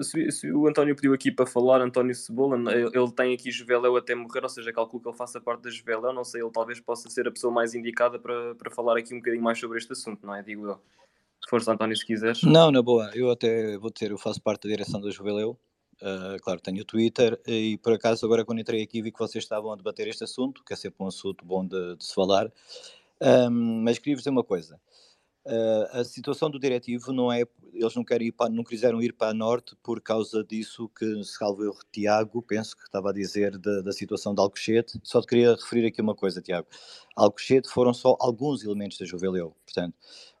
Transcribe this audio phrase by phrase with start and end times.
[0.00, 4.14] Se, se, o António pediu aqui para falar, António Cebola, ele, tem aqui Juveléu até
[4.14, 7.10] morrer, ou seja, calculo que ele faça parte da Juveléu, não sei, ele talvez possa
[7.10, 10.26] ser a pessoa mais indicada para, para falar aqui um bocadinho mais sobre este assunto,
[10.26, 10.42] não é?
[10.42, 10.80] Digo eu.
[11.46, 12.42] Força, António, se quiseres.
[12.42, 15.58] Não, na boa, eu até vou dizer, eu faço parte da direção da Juveléu,
[16.00, 19.44] uh, claro, tenho o Twitter, e por acaso agora quando entrei aqui vi que vocês
[19.44, 22.50] estavam a debater este assunto, que é sempre um assunto bom de, de se falar,
[23.20, 24.80] um, mas queria-vos dizer uma coisa,
[25.44, 29.12] Uh, a situação do diretivo não é, eles não querem ir para, não quiseram ir
[29.12, 33.58] para a norte por causa disso que, salvo eu, Tiago, penso que estava a dizer
[33.58, 36.68] da, da situação de Alcochete, só te queria referir aqui uma coisa, Tiago,
[37.16, 39.96] Alcochete foram só alguns elementos da Juveleu, portanto,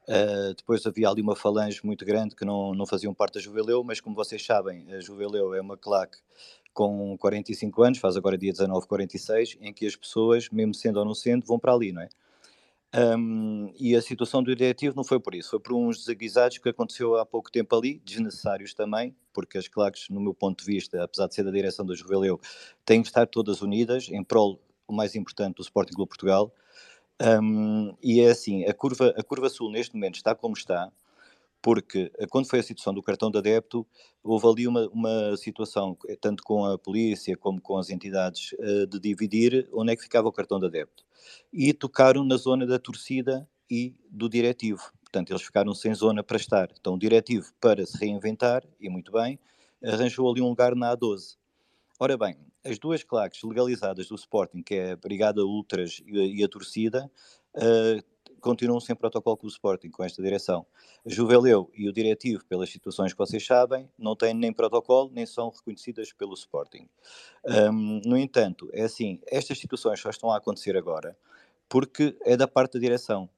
[0.06, 3.82] uh, depois havia ali uma falange muito grande que não, não faziam parte da Juveleu,
[3.82, 6.18] mas como vocês sabem, a Juveleu é uma claque
[6.72, 11.04] com 45 anos, faz agora dia 19, 46, em que as pessoas, mesmo sendo ou
[11.04, 12.08] não sendo, vão para ali, não é?
[12.94, 16.68] Um, e a situação do diretivo não foi por isso, foi por uns desaguisados que
[16.68, 21.02] aconteceu há pouco tempo ali, desnecessários também, porque as claques, no meu ponto de vista,
[21.02, 22.38] apesar de ser da direção do Juveleu,
[22.84, 26.54] têm que estar todas unidas em prol, o mais importante, do Sporting Clube Portugal.
[27.20, 30.92] Um, e é assim, a curva, a curva sul neste momento está como está,
[31.62, 33.86] porque eh, quando foi a situação do cartão de adepto,
[34.22, 38.86] houve ali uma, uma situação, eh, tanto com a polícia como com as entidades, uh,
[38.86, 41.04] de dividir onde é que ficava o cartão de adepto.
[41.52, 44.82] E tocaram na zona da torcida e do diretivo.
[45.04, 46.68] Portanto, eles ficaram sem zona para estar.
[46.78, 49.38] Então, o diretivo, para se reinventar, e muito bem,
[49.84, 51.36] arranjou ali um lugar na A12.
[52.00, 56.24] Ora bem, as duas claques legalizadas do Sporting, que é a Brigada Ultras e a,
[56.24, 57.10] e a torcida,
[57.54, 58.02] uh,
[58.42, 60.66] continuam sem protocolo com o Sporting, com esta direção.
[61.06, 65.48] Juveleu e o diretivo, pelas situações que vocês sabem, não têm nem protocolo, nem são
[65.48, 66.86] reconhecidas pelo Sporting.
[67.46, 71.16] Um, no entanto, é assim, estas situações só estão a acontecer agora
[71.72, 73.30] porque é da parte da direção.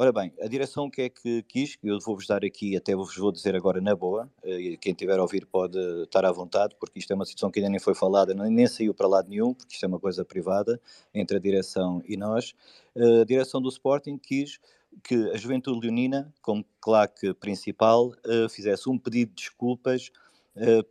[0.00, 3.32] Ora bem, a direção que é que quis, eu vou-vos dar aqui, até vos vou
[3.32, 7.10] dizer agora na boa, e quem tiver a ouvir pode estar à vontade, porque isto
[7.10, 9.82] é uma situação que ainda nem foi falada, nem saiu para lado nenhum, porque isto
[9.82, 10.80] é uma coisa privada
[11.12, 12.54] entre a direção e nós.
[12.94, 14.60] A direção do Sporting quis
[15.02, 20.27] que a Juventude Leonina, como claque principal, eh, fizesse um pedido de desculpas eh,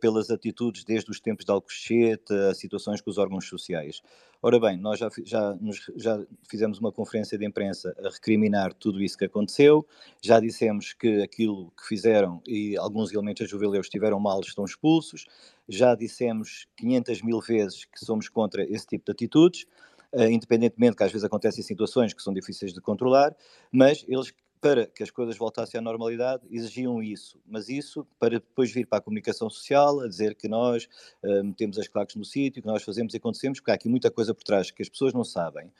[0.00, 4.00] pelas atitudes desde os tempos de Alcochete, a situações com os órgãos sociais.
[4.40, 9.02] Ora bem, nós já, já, nos, já fizemos uma conferência de imprensa a recriminar tudo
[9.02, 9.84] isso que aconteceu,
[10.22, 15.26] já dissemos que aquilo que fizeram e alguns elementos da Juveleu estiveram mal, estão expulsos,
[15.68, 19.66] já dissemos 500 mil vezes que somos contra esse tipo de atitudes,
[20.12, 23.34] uh, independentemente que às vezes acontecem situações que são difíceis de controlar,
[23.72, 27.40] mas eles para que as coisas voltassem à normalidade, exigiam isso.
[27.46, 30.88] Mas isso para depois vir para a comunicação social, a dizer que nós
[31.22, 34.10] uh, metemos as claques no sítio, que nós fazemos e acontecemos, porque há aqui muita
[34.10, 35.70] coisa por trás que as pessoas não sabem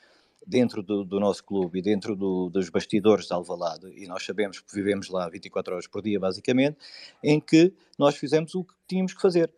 [0.45, 4.59] dentro do, do, nosso clube e dentro do, dos bastidores de Alvalade, e nós sabemos
[4.59, 6.77] que vivemos lá 24 horas por dia, basicamente,
[7.23, 9.51] em que nós fizemos o que tínhamos que fazer.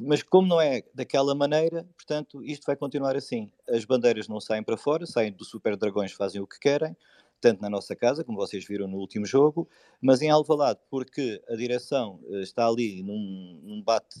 [0.00, 3.50] Mas como não é daquela maneira, portanto, isto vai continuar assim.
[3.68, 6.96] As bandeiras não saem para fora, saem do Super Dragões, fazem o que querem,
[7.40, 9.68] tanto na nossa casa, como vocês viram no último jogo,
[10.00, 14.20] mas em Alvalade, porque a direção eh, está ali num, num bate,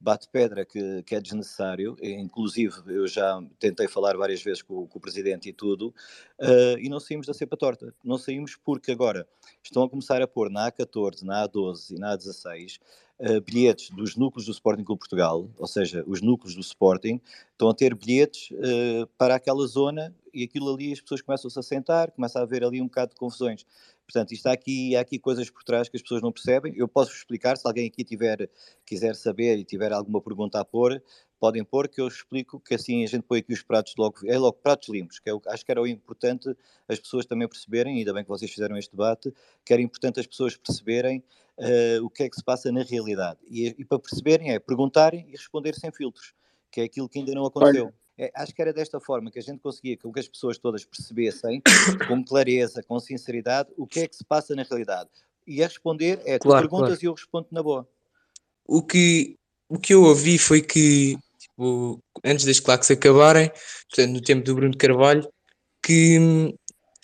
[0.00, 4.98] bate pedra que, que, é desnecessário, inclusive eu já tentei falar várias vezes com, com
[4.98, 5.94] o presidente e tudo,
[6.40, 7.94] uh, e não saímos da cepa torta.
[8.04, 9.26] Não saímos porque agora
[9.62, 12.80] estão a começar a pôr na A14, na A12 e na A16
[13.20, 17.20] uh, bilhetes dos núcleos do Sporting Clube Portugal, ou seja, os núcleos do Sporting,
[17.52, 21.62] estão a ter bilhetes uh, para aquela zona e aquilo ali as pessoas começam-se a
[21.62, 23.64] sentar, começa a haver ali um bocado de confusões.
[24.06, 26.74] Portanto, isto há aqui, há aqui coisas por trás que as pessoas não percebem.
[26.76, 28.50] Eu posso explicar, se alguém aqui tiver,
[28.84, 31.02] quiser saber e tiver alguma pergunta a pôr,
[31.40, 34.38] podem pôr, que eu explico que assim a gente põe aqui os pratos logo, é
[34.38, 36.54] logo pratos limpos, que é acho que era o importante
[36.88, 39.32] as pessoas também perceberem, ainda bem que vocês fizeram este debate,
[39.64, 41.24] que era importante as pessoas perceberem
[41.58, 43.40] uh, o que é que se passa na realidade.
[43.48, 46.34] E, e, para perceberem é perguntarem e responder sem filtros,
[46.70, 47.86] que é aquilo que ainda não aconteceu.
[47.86, 47.94] Olha.
[48.22, 51.60] É, acho que era desta forma que a gente conseguia que as pessoas todas percebessem,
[52.06, 55.10] com clareza, com sinceridade, o que é que se passa na realidade.
[55.44, 57.04] E a responder é, tu claro, perguntas claro.
[57.04, 57.88] e eu respondo na boa.
[58.64, 59.36] O que,
[59.68, 63.50] o que eu ouvi foi que tipo, antes das claques acabarem,
[63.90, 65.28] portanto, no tempo do Bruno Carvalho,
[65.82, 66.54] que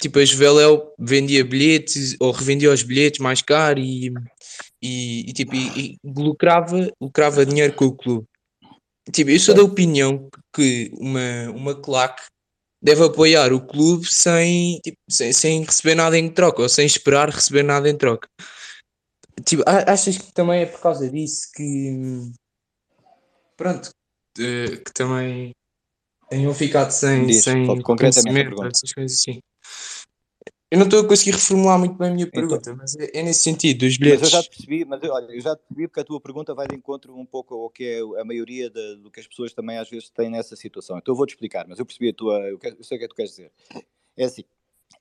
[0.01, 4.13] tipo, a Juveléu vendia bilhetes ou revendia os bilhetes mais caro e,
[4.81, 8.29] e, e tipo, e, e lucrava, lucrava dinheiro com o clube.
[9.13, 12.23] Tipo, eu sou da opinião que uma, uma claque
[12.83, 17.31] deve apoiar o clube sem, tipo, sem, sem receber nada em troca ou sem esperar
[17.31, 18.29] receber nada em troca.
[19.45, 22.33] Tipo, achas que também é por causa disso que
[23.57, 23.91] pronto,
[24.35, 25.53] que também
[26.29, 29.41] tenham ficado sem, Diz, sem concretamente essas coisas assim.
[30.71, 33.11] Eu não estou a conseguir reformular muito bem a minha então pergunta, então, mas é,
[33.15, 34.21] é, nesse sentido, dos bilhetes.
[34.21, 36.21] Mas eu já te percebi, mas eu, olha, eu já te percebi porque a tua
[36.21, 39.27] pergunta vai de encontro um pouco ao que é a maioria de, do que as
[39.27, 40.99] pessoas também às vezes têm nessa situação.
[40.99, 42.39] Então eu vou-te explicar, mas eu percebi a tua.
[42.41, 43.51] Eu, eu sei o que é que tu queres dizer.
[44.17, 44.45] É assim,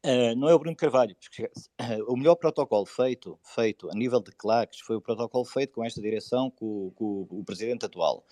[0.06, 1.16] Uh, não é o Bruno Carvalho.
[1.40, 5.84] Uh, o melhor protocolo feito, feito a nível de claques foi o protocolo feito com
[5.84, 8.24] esta direção, com, com, com, o presidente atual.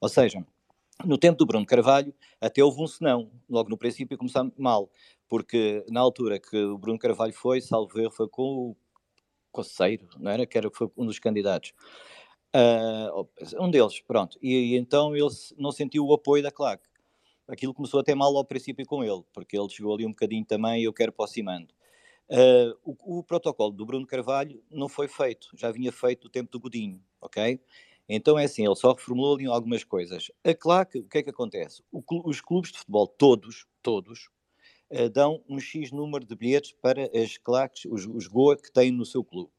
[0.00, 0.44] Ou seja,
[1.04, 3.30] no tempo do Bruno Carvalho, até houve um senão.
[3.48, 4.90] Logo no princípio começou mal,
[5.28, 8.76] porque na altura que o Bruno Carvalho foi, salvo erro, foi com o
[9.52, 10.46] Conceiro, não era?
[10.46, 11.72] Que era, foi um dos candidatos.
[12.54, 13.28] Uh,
[13.60, 14.38] um deles, pronto.
[14.40, 16.88] E, e, então ele não sentiu o apoio da claque
[17.48, 20.80] aquilo começou até mal ao princípio com ele, porque ele chegou ali um bocadinho também
[20.80, 21.72] e eu quero aproximando.
[22.28, 26.50] Uh, o, o, protocolo do Bruno Carvalho não foi feito, já vinha feito no tempo
[26.50, 27.60] do Godinho, ok?
[28.08, 30.30] Então é assim, ele só reformulou ali algumas coisas.
[30.42, 31.82] A claque, o que é que acontece?
[31.92, 34.30] O, os clubes de futebol, todos, todos,
[34.90, 38.90] uh, dão um X número de bilhetes para as claques, os, os GOA que têm
[38.90, 39.50] no seu clube.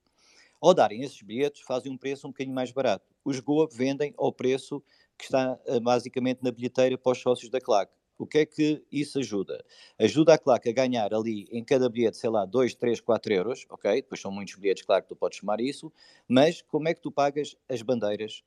[0.62, 3.06] Ao darem esses bilhetes, fazem um preço um bocadinho mais barato.
[3.24, 4.82] Os GOA vendem ao preço
[5.18, 7.92] que está uh, basicamente na bilheteira para os sócios da CLAC.
[8.18, 9.64] O que é que isso ajuda?
[10.00, 13.66] Ajuda a CLAC a ganhar ali em cada bilhete, sei lá, 2, 3, 4 euros,
[13.70, 14.02] ok?
[14.02, 15.92] Depois são muitos bilhetes, claro que tu podes chamar isso,
[16.28, 18.42] mas como é que tu pagas as bandeiras,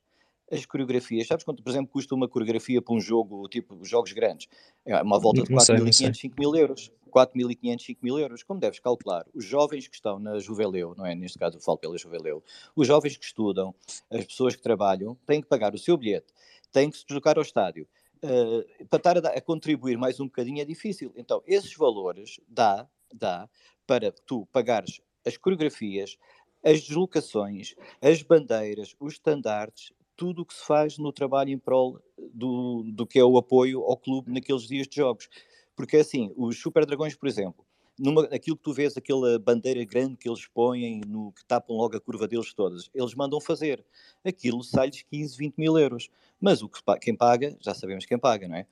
[0.51, 1.27] as coreografias?
[1.27, 4.47] Sabes quanto, por exemplo, custa uma coreografia para um jogo, tipo jogos grandes?
[4.85, 6.91] É uma volta de 4.500, 5 mil euros.
[7.09, 8.43] 4.500, 5 mil euros.
[8.43, 11.15] Como deves calcular, os jovens que estão na Juveleu, não é?
[11.15, 12.43] Neste caso eu falo pela Juveleu,
[12.75, 13.73] os jovens que estudam,
[14.11, 16.33] as pessoas que trabalham, têm que pagar o seu bilhete
[16.71, 17.87] tem que se deslocar ao estádio.
[18.23, 21.11] Uh, para estar a, a, contribuir mais um bocadinho é difícil.
[21.15, 23.49] Então, esses valores dá, dá
[23.87, 26.17] para tu pagares as coreografias,
[26.63, 31.97] as deslocações, as bandeiras, os estandartes, tudo o que se faz no trabalho em prol
[32.33, 35.29] do, do que é o apoio ao clube naqueles dias de jogos.
[35.77, 37.65] Porque assim, os Super Dragões, por exemplo,
[37.97, 41.95] numa, aquilo que tu vês, aquela bandeira grande que eles põem, no, que tapam logo
[41.95, 43.81] a curva deles todas, eles mandam fazer.
[44.21, 46.09] Aquilo sai-lhes 15, 20 mil euros.
[46.37, 48.67] Mas o que, quem paga, já sabemos quem paga, não é?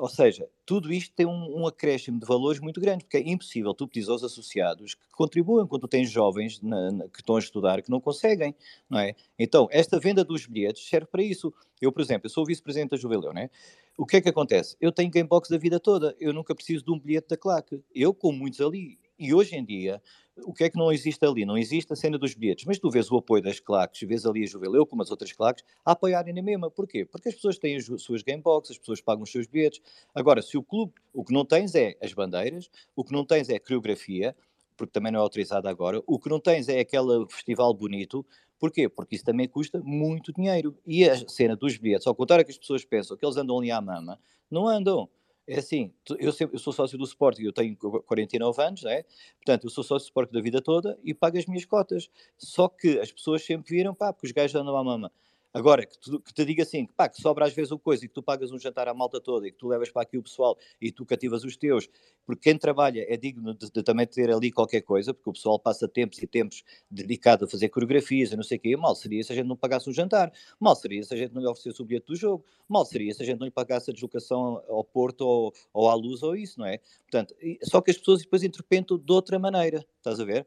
[0.00, 3.74] Ou seja, tudo isto tem um, um, acréscimo de valores muito grande, porque é impossível
[3.74, 7.38] tu pedir aos associados que contribuam quando tu tens jovens na, na, que estão a
[7.38, 8.54] estudar que não conseguem,
[8.88, 9.14] não é?
[9.38, 11.52] Então, esta venda dos bilhetes serve para isso.
[11.82, 13.50] Eu, por exemplo, eu sou vice-presidente da Juveleu, não é?
[13.98, 14.74] O que é que acontece?
[14.80, 17.82] Eu tenho gamebox da vida toda, eu nunca preciso de um bilhete da claque.
[17.94, 20.02] Eu, como muitos ali, e hoje em dia,
[20.44, 21.44] o que é que não existe ali?
[21.44, 24.42] Não existe a cena dos bilhetes, mas tu vês o apoio das claques, vês ali
[24.42, 26.70] a Juveleu, como as outras claques, a apoiarem na mesma.
[26.70, 27.04] Porquê?
[27.04, 29.80] Porque as pessoas têm as suas gamebox, as pessoas pagam os seus bilhetes.
[30.14, 33.48] Agora, se o clube, o que não tens é as bandeiras, o que não tens
[33.50, 34.34] é a coreografia,
[34.76, 38.24] porque também não é autorizada agora, o que não tens é aquele festival bonito,
[38.60, 38.90] Porquê?
[38.90, 40.76] Porque isso também custa muito dinheiro.
[40.86, 43.70] E a cena dos bilhetes, ao contrário que as pessoas pensam que eles andam ali
[43.70, 44.20] à mama,
[44.50, 45.08] não andam.
[45.52, 49.02] É assim, eu, sempre, eu sou sócio do Sporting, eu tenho 49 anos, né?
[49.38, 52.08] portanto, eu sou sócio do Sporting da vida toda e pago as minhas cotas.
[52.38, 55.10] Só que as pessoas sempre viram, pá, porque os gajos andam à mama.
[55.52, 58.08] Agora, que, tu, que te diga assim, pá, que sobra às vezes o coisa e
[58.08, 60.22] que tu pagas um jantar à malta toda e que tu levas para aqui o
[60.22, 61.88] pessoal e tu cativas os teus,
[62.24, 65.58] porque quem trabalha é digno de, de também ter ali qualquer coisa, porque o pessoal
[65.58, 69.24] passa tempos e tempos dedicado a fazer coreografias e não sei o quê, mal seria
[69.24, 71.82] se a gente não pagasse um jantar, mal seria se a gente não lhe oferecesse
[71.82, 74.84] o bilhete do jogo, mal seria se a gente não lhe pagasse a deslocação ao
[74.84, 76.78] Porto ou, ou à Luz ou isso, não é?
[77.02, 80.46] Portanto, só que as pessoas depois interpretam de outra maneira, estás a ver?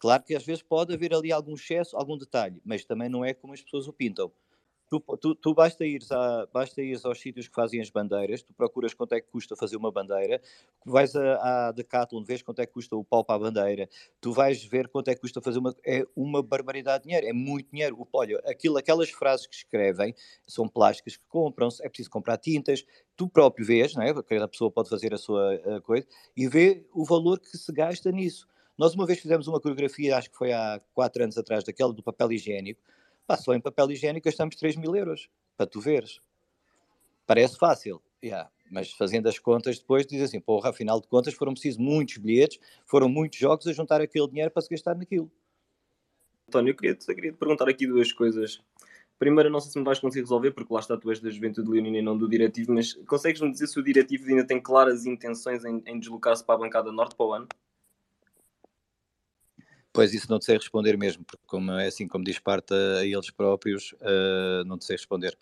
[0.00, 3.34] Claro que às vezes pode haver ali algum excesso, algum detalhe, mas também não é
[3.34, 4.32] como as pessoas o pintam.
[4.88, 8.52] Tu, tu, tu basta, ires a, basta ires aos sítios que fazem as bandeiras, tu
[8.52, 10.42] procuras quanto é que custa fazer uma bandeira,
[10.84, 13.88] vais a, a Decathlon, vês quanto é que custa o pau para a bandeira,
[14.20, 15.76] tu vais ver quanto é que custa fazer uma.
[15.86, 18.08] É uma barbaridade de dinheiro, é muito dinheiro.
[18.12, 20.12] Olha, aquilo, aquelas frases que escrevem
[20.44, 22.84] são plásticas que compram-se, é preciso comprar tintas,
[23.16, 24.12] tu próprio vês, não é?
[24.24, 26.04] cada pessoa pode fazer a sua a coisa,
[26.36, 28.48] e vê o valor que se gasta nisso.
[28.76, 32.02] Nós uma vez fizemos uma coreografia, acho que foi há quatro anos atrás, daquela do
[32.02, 32.80] papel higiênico,
[33.26, 36.20] pá, só em papel higiênico gastamos 3 mil euros, para tu veres.
[37.26, 38.50] Parece fácil, yeah.
[38.70, 42.58] mas fazendo as contas depois diz assim, porra, afinal de contas foram precisos muitos bilhetes,
[42.86, 45.30] foram muitos jogos a juntar aquele dinheiro para se gastar naquilo.
[46.48, 48.60] António, eu queria, te, eu queria te perguntar aqui duas coisas.
[49.20, 51.70] Primeiro, não sei se me vais conseguir resolver, porque lá está, tu és da Juventude
[51.70, 55.64] Leonina e não do Diretivo, mas consegues-me dizer se o Diretivo ainda tem claras intenções
[55.64, 57.46] em, em deslocar-se para a bancada norte para o ano?
[59.92, 63.04] Pois isso não te sei responder mesmo, porque como é assim como diz parte a,
[63.04, 65.36] eles próprios, uh, não te sei responder.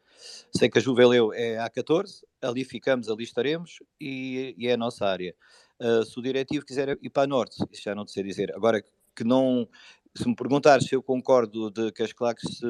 [0.51, 5.07] Sei que a Juveleu é A14, ali ficamos, ali estaremos e, e é a nossa
[5.07, 5.35] área.
[5.79, 8.55] Uh, se o diretivo quiser ir para a Norte, isso já não te sei dizer.
[8.55, 8.83] Agora
[9.15, 9.69] que não,
[10.15, 12.67] se me perguntares se eu concordo de que as claques se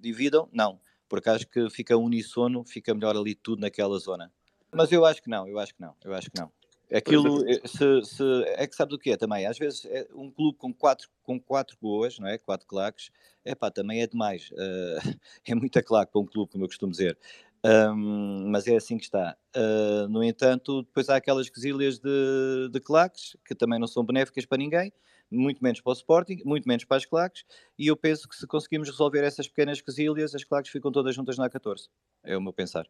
[0.00, 4.32] dividam, não, porque acho que fica unissono, fica melhor ali tudo naquela zona.
[4.72, 6.50] Mas eu acho que não, eu acho que não, eu acho que não.
[6.92, 8.24] Aquilo, eh, se, se,
[8.56, 9.46] é que sabes o que é também.
[9.46, 12.38] Às vezes é um clube com quatro, com quatro boas, não é?
[12.38, 13.10] Quatro claques,
[13.44, 14.50] é pá, também é demais.
[14.52, 14.56] Uh,
[15.46, 17.18] é muita claque para um clube, como eu costumo dizer.
[17.64, 19.36] Um, mas é assim que está.
[19.54, 24.46] Uh, no entanto, depois há aquelas quesilhas de, de claques que também não são benéficas
[24.46, 24.92] para ninguém
[25.30, 27.44] muito menos para o Sporting, muito menos para as claques,
[27.78, 31.36] e eu penso que se conseguimos resolver essas pequenas quesilhas, as claques ficam todas juntas
[31.36, 31.88] na 14.
[32.24, 32.86] É o meu pensar.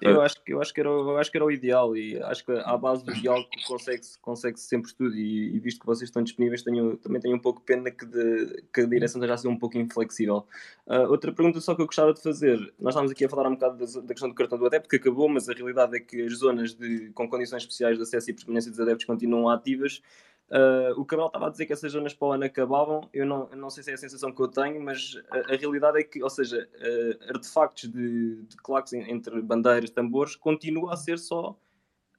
[0.00, 2.52] Eu acho, eu acho, que, era, eu acho que era o ideal e acho que
[2.52, 6.22] à base do diálogo consegue-se consegue -se sempre tudo e, e, visto que vocês estão
[6.22, 9.48] disponíveis tenho, também tenho um pouco pena que, de, que a direção esteja a ser
[9.48, 10.46] um pouco inflexível.
[10.86, 13.54] Uh, outra pergunta só que eu gostava de fazer, nós estávamos aqui a falar um
[13.54, 16.22] bocado da, da questão do cartão do adepto que acabou, mas a realidade é que
[16.22, 20.00] as zonas de, com condições especiais de acesso e permanência dos adeptos continuam ativas
[20.50, 23.08] Uh, o Cabral estava a dizer que essas zonas para o ano acabavam.
[23.12, 25.56] Eu não, eu não sei se é a sensação que eu tenho, mas a, a
[25.56, 30.96] realidade é que, ou seja, uh, artefactos de, de claques entre bandeiras, tambores, continua a
[30.96, 31.56] ser só.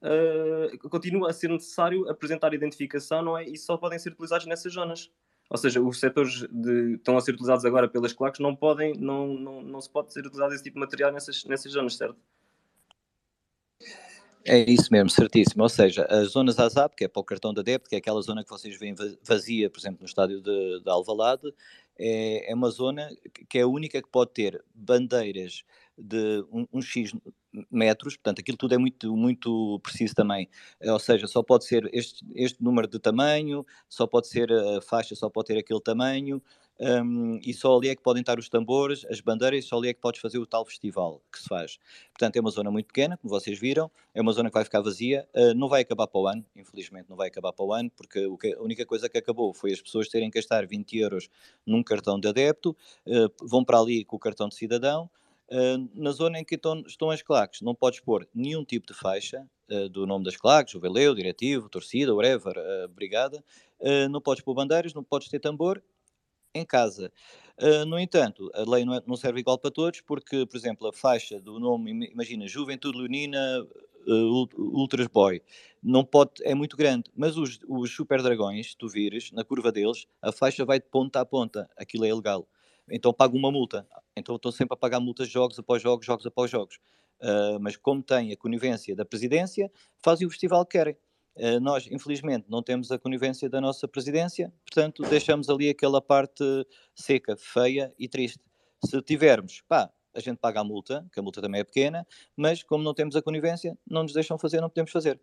[0.02, 3.44] Uh, continua a ser necessário apresentar identificação, não é?
[3.44, 5.12] E só podem ser utilizados nessas zonas.
[5.50, 9.28] Ou seja, os setores de, estão a ser utilizados agora pelas claques não podem, não,
[9.34, 12.16] não, não se pode ser utilizado esse tipo de material nessas, nessas zonas, certo?
[14.46, 15.64] É isso mesmo, certíssimo.
[15.64, 18.22] Ou seja, as zonas ASAP, que é para o cartão da débito, que é aquela
[18.22, 21.54] zona que vocês veem vazia, por exemplo, no estádio de, de Alvalade,
[21.98, 23.10] é, é uma zona
[23.48, 25.64] que é a única que pode ter bandeiras
[25.98, 27.14] de um, um, X
[27.70, 30.50] metros, portanto, aquilo tudo é muito, muito preciso também.
[30.82, 35.16] Ou seja, só pode ser este, este número de tamanho, só pode ser a faixa,
[35.16, 36.42] só pode ter aquele tamanho,
[36.82, 39.94] um, e só ali é que podem estar os tambores, as bandeiras, só ali é
[39.94, 41.78] que podes fazer o tal festival que se faz.
[42.12, 44.82] Portanto, é uma zona muito pequena, como vocês viram, é uma zona que vai ficar
[44.82, 47.92] vazia, uh, não vai acabar para o ano, infelizmente não vai acabar para o ano,
[47.96, 50.98] porque o que, a única coisa que acabou foi as pessoas terem que gastar 20
[50.98, 51.30] euros
[51.64, 55.08] num cartão de adepto, uh, vão para ali com o cartão de cidadão,
[55.52, 58.94] Uh, na zona em que estão, estão, as claques, não podes pôr nenhum tipo de
[58.94, 63.44] faixa uh, do nome das claques, o veleu, diretivo, torcida, whatever, uh, brigada,
[64.10, 65.84] não podes pôr bandeiras, não podes ter tambor
[66.54, 67.12] em casa.
[67.58, 70.88] Uh, no entanto, a lei não, é, não, serve igual para todos, porque, por exemplo,
[70.88, 73.66] a faixa do nome, imagina, Juventude Leonina
[74.08, 75.42] uh, Ultras Boy,
[75.82, 80.08] não pode, é muito grande, mas os, os Super Dragões, tu vires, na curva deles,
[80.22, 82.48] a faixa vai de ponta a ponta, aquilo é ilegal.
[82.90, 83.88] Então pago uma multa.
[84.16, 86.80] Então estou sempre a pagar multas jogos após jogos, jogos após jogos.
[87.22, 89.72] Uh, mas como tem a conivência da presidência,
[90.04, 90.98] fazem o festival que querem.
[91.36, 96.44] Eh, nós, infelizmente, não temos a conivência da nossa presidência, portanto, deixamos ali aquela parte
[96.94, 98.40] seca, feia e triste.
[98.86, 102.64] Se tivermos, pá, a gente paga a multa, que a multa também é pequena, mas
[102.64, 105.20] como não temos a conivência, não nos deixam fazer, não podemos fazer.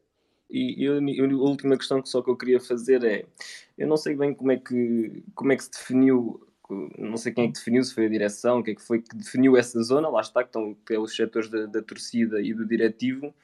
[0.51, 0.93] E, e, a
[1.35, 3.27] última questão que só que eu queria fazer é,
[3.77, 6.41] eu não sei bem como é que, como é que se definiu,
[6.99, 9.15] não sei quem é que definiu, se foi a direção, quem é que foi que
[9.15, 12.55] definiu essa zona, lá está, que, estão, que é os setores da, da torcida e
[12.55, 13.35] do diretivo,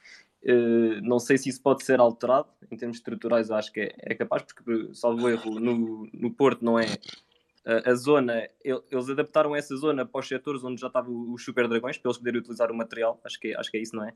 [1.01, 4.43] não sei se isso pode ser alterado em termos estruturais, acho que é, é capaz,
[4.43, 6.85] porque, salvo erro, no, no Porto não é
[7.65, 11.67] a, a zona, eles adaptaram essa zona para os setores onde já estavam os Super
[11.67, 14.05] Dragões, para eles poderem utilizar o material, acho que, é, acho que é isso, não
[14.05, 14.13] é?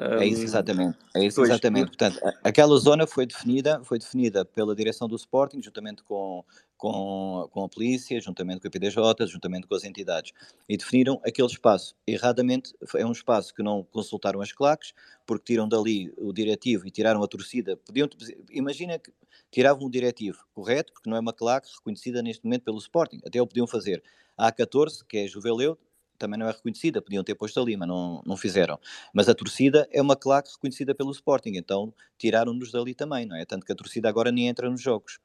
[0.00, 1.88] É isso exatamente, é isso pois, exatamente.
[1.88, 6.44] Portanto, aquela zona foi definida, foi definida pela direção do Sporting, juntamente com,
[6.76, 10.32] com, com a polícia, juntamente com a PDJ, juntamente com as entidades,
[10.68, 11.96] e definiram aquele espaço.
[12.06, 14.92] Erradamente, é um espaço que não consultaram as claques,
[15.26, 17.76] porque tiram dali o diretivo e tiraram a torcida.
[17.76, 18.08] Podiam,
[18.52, 19.12] imagina que
[19.50, 20.92] tiravam o diretivo, correto?
[20.92, 24.00] Porque não é uma claque reconhecida neste momento pelo Sporting, até o podiam fazer.
[24.36, 25.76] A A14, que é Juveleu,
[26.18, 28.78] também não é reconhecida, podiam ter posto ali, mas não, não fizeram.
[29.12, 33.44] Mas a torcida é uma claque reconhecida pelo Sporting, então tiraram-nos dali também, não é?
[33.44, 35.18] Tanto que a torcida agora nem entra nos jogos,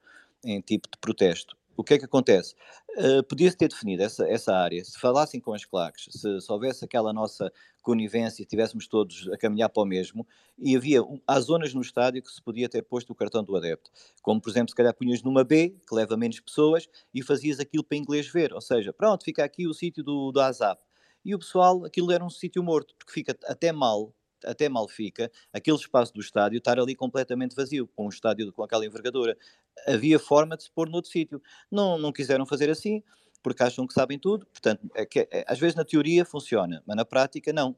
[0.44, 1.56] em tipo de protesto.
[1.76, 2.56] O que é que acontece?
[2.98, 6.86] Uh, Podia-se ter definido essa, essa área, se falassem com as claques, se, se houvesse
[6.86, 7.52] aquela nossa
[7.82, 10.26] conivência, estivéssemos todos a caminhar para o mesmo,
[10.58, 13.90] e havia, há zonas no estádio que se podia ter posto o cartão do adepto,
[14.22, 17.84] como por exemplo, se calhar punhas numa B, que leva menos pessoas, e fazias aquilo
[17.84, 20.80] para inglês ver, ou seja, pronto, fica aqui o sítio do, do ASAP,
[21.26, 24.14] e o pessoal, aquilo era um sítio morto, porque fica até mal,
[24.46, 28.64] até mal fica aquele espaço do estádio estar ali completamente vazio, com um estádio com
[28.64, 29.38] aquela envergadura.
[29.88, 31.42] Havia forma de se pôr noutro sítio.
[31.72, 33.04] Não, não quiseram fazer assim,
[33.42, 34.46] porque acham que sabem tudo.
[34.48, 37.76] Portanto, é que, é, às vezes na teoria funciona, mas na prática não.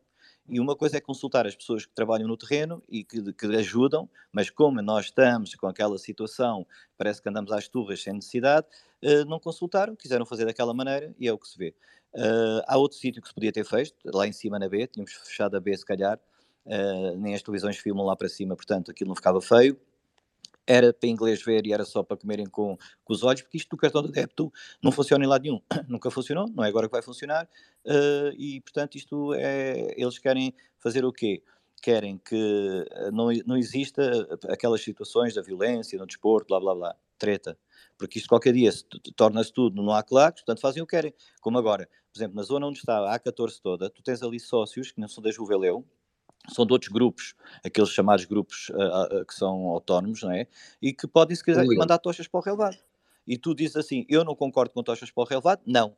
[0.48, 4.08] E uma coisa é consultar as pessoas que trabalham no terreno e que, que ajudam,
[4.32, 8.68] mas como nós estamos com aquela situação, parece que andamos às turras sem necessidade,
[9.04, 11.74] uh, não consultaram, quiseram fazer daquela maneira e é o que se vê.
[12.14, 15.14] Uh, há outro sítio que se podia ter feito, lá em cima na B, tínhamos
[15.14, 16.20] fechado a B se calhar,
[16.68, 19.80] uh, nem as televisões filmam lá para cima, portanto aquilo não ficava feio.
[20.67, 23.69] Era para inglês ver e era só para comerem com, com os olhos, porque isto
[23.69, 25.62] do cartão de débito não funciona em lado nenhum.
[25.88, 27.48] Nunca funcionou, não é agora que vai funcionar,
[27.86, 29.93] uh, e portanto isto é.
[29.95, 31.43] Eles querem fazer o quê?
[31.86, 34.01] querem que eh, não, não exista
[34.50, 37.55] aquelas situações da violência no desporto, blá blá blá, treta.
[37.95, 38.72] Porque isto qualquer dia
[39.15, 41.13] torna-se tudo, não há claques, portanto fazem o que querem.
[41.39, 44.91] Como agora, por exemplo, na zona onde está a A14 toda, tu tens ali sócios
[44.91, 45.86] que não são da Juveleu,
[46.50, 47.34] são de outros grupos,
[47.64, 50.48] aqueles chamados grupos uh, uh, que são autónomos, não é?
[50.82, 52.78] E que podem, se quiser, mandar tochas para o relevado.
[53.28, 55.62] E tu dizes assim, eu não concordo com tochas para o relevado?
[55.66, 55.96] Não,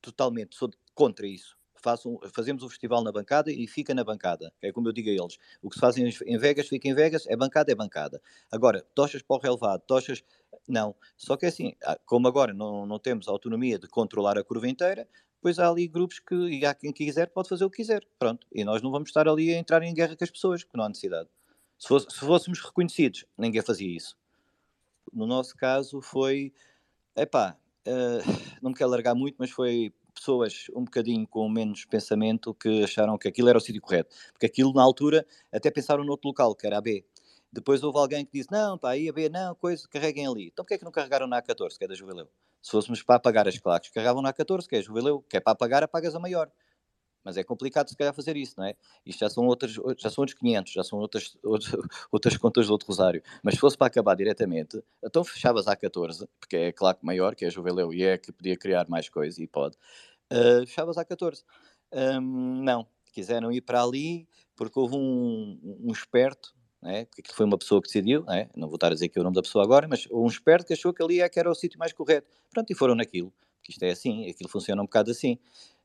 [0.00, 1.56] totalmente, sou contra isso.
[1.82, 4.52] Façam, fazemos o festival na bancada e fica na bancada.
[4.62, 5.36] É como eu digo a eles.
[5.60, 8.22] O que se faz em Vegas fica em Vegas, é bancada, é bancada.
[8.52, 10.22] Agora, tochas para o relevado, tochas.
[10.68, 10.94] Não.
[11.16, 14.44] Só que é assim, ah, como agora não, não temos a autonomia de controlar a
[14.44, 15.08] curva inteira,
[15.42, 18.06] pois há ali grupos que, e há quem quiser, pode fazer o que quiser.
[18.18, 18.46] Pronto.
[18.52, 20.84] E nós não vamos estar ali a entrar em guerra com as pessoas, porque não
[20.84, 21.28] há necessidade.
[21.76, 24.16] Se, fosse, se fôssemos reconhecidos, ninguém fazia isso.
[25.12, 26.52] No nosso caso foi,
[27.16, 32.54] epá, uh, não me quero largar muito, mas foi pessoas um bocadinho com menos pensamento
[32.54, 34.14] que acharam que aquilo era o sítio correto.
[34.32, 37.04] Porque aquilo, na altura, até pensaram noutro local, que era a B.
[37.52, 40.46] Depois houve alguém que disse, não, pá, aí a B, não, coisa, carreguem ali.
[40.52, 42.28] Então porquê é que não carregaram na A14, que é da Jubileu?
[42.62, 45.52] Se fôssemos para apagar as claques, carregavam na A14, que é Jubileu, que é para
[45.52, 46.50] apagar, apagas a maior.
[47.24, 48.74] Mas é complicado se calhar fazer isso, não é?
[49.06, 51.72] Isto já são outros, já são outros 500, já são outras, outras,
[52.10, 53.22] outras contas do outro rosário.
[53.42, 57.34] Mas se fosse para acabar diretamente, então fechavas a 14, porque é a claque maior,
[57.34, 59.76] que é a Juveleu, e é que podia criar mais coisa, e pode.
[60.32, 61.44] Uh, fechavas a 14.
[61.92, 64.26] Um, não, quiseram ir para ali,
[64.56, 66.54] porque houve um, um esperto,
[66.84, 67.04] é?
[67.04, 68.48] que foi uma pessoa que decidiu, é?
[68.56, 70.66] não vou estar a dizer que é o nome da pessoa agora, mas um esperto
[70.66, 72.26] que achou que ali é que era o sítio mais correto.
[72.50, 73.32] Pronto, e foram naquilo,
[73.68, 75.38] isto é assim, aquilo funciona um bocado assim.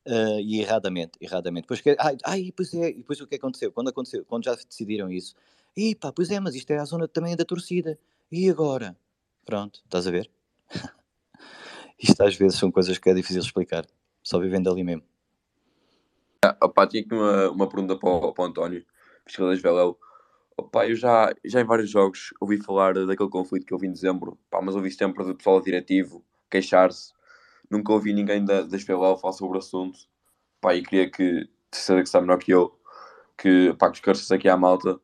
[0.06, 1.64] Uh, e erradamente, erradamente.
[1.64, 3.74] Depois, que, ai, ai, pois é, depois o que aconteceu?
[3.74, 5.36] Quando aconteceu, quando já decidiram isso,
[5.76, 8.00] e pá, pois é, mas isto é a zona também da torcida,
[8.32, 8.96] e agora?
[9.46, 10.32] Pronto, estás a ver?
[12.00, 13.86] isto às vezes são coisas que é difícil explicar,
[14.24, 15.04] só vivendo ali mesmo.
[16.44, 18.86] Ah, opa, tinha aqui uma, uma pergunta para o, para o António,
[19.26, 20.00] Pesquisadores Veléu.
[20.58, 24.38] Opa, eu já, já em vários jogos ouvi falar daquele conflito que houve em dezembro,
[24.64, 27.14] mas ouvi sempre do pessoal diretivo queixar-se
[27.70, 30.00] nunca ouvi ninguém da, da SPLL falar sobre o assunto.
[30.62, 32.78] Pá, e queria que, terceira que está melhor que eu,
[33.38, 35.00] que, pá, que esclarecesse aqui à malta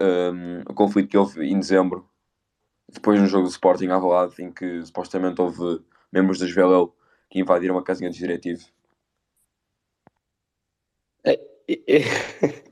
[0.00, 2.08] um, o conflito que houve em dezembro,
[2.88, 5.82] depois no jogo do Sporting à Valade, em que supostamente houve
[6.12, 6.92] membros da SPLL
[7.30, 8.72] que invadiram a casinha dos diretivos.
[11.24, 12.71] É, é, se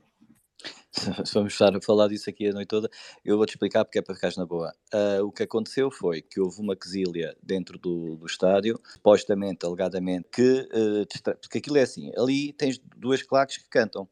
[1.33, 2.89] vamos estar a falar disso aqui a noite toda,
[3.23, 4.73] eu vou-te explicar porque é para ficares na boa.
[4.93, 10.27] Uh, o que aconteceu foi que houve uma quesilha dentro do, do estádio, supostamente, alegadamente,
[10.31, 14.07] que, uh, porque aquilo é assim, ali tens duas claques que cantam,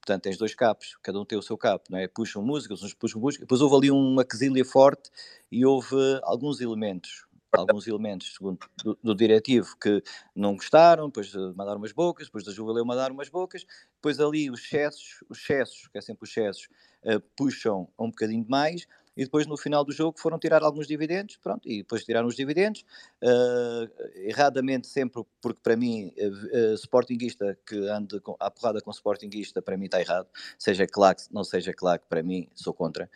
[0.00, 2.06] portanto tens dois capos, cada um tem o seu capo, não é?
[2.08, 5.10] Puxam músicas, uns puxam música, depois houve ali uma quesilha forte
[5.50, 10.02] e houve alguns elementos, alguns elementos, segundo do, do, diretivo, que
[10.34, 13.64] não gostaram, depois mandaram umas bocas, depois da Jubileu mandaram umas bocas,
[13.96, 16.68] depois ali os excessos, os excessos, que é sempre os excessos,
[17.04, 18.86] uh, puxam um bocadinho mais,
[19.16, 22.34] e depois no final do jogo foram tirar alguns dividendos, pronto, e depois tiraram os
[22.34, 22.84] dividendos,
[23.22, 27.76] uh, erradamente sempre, porque para mim, uh, Sportingista que
[28.20, 32.22] com, à porrada com Sportingista, para mim está errado, seja claque, não seja claque, para
[32.22, 33.08] mim sou contra.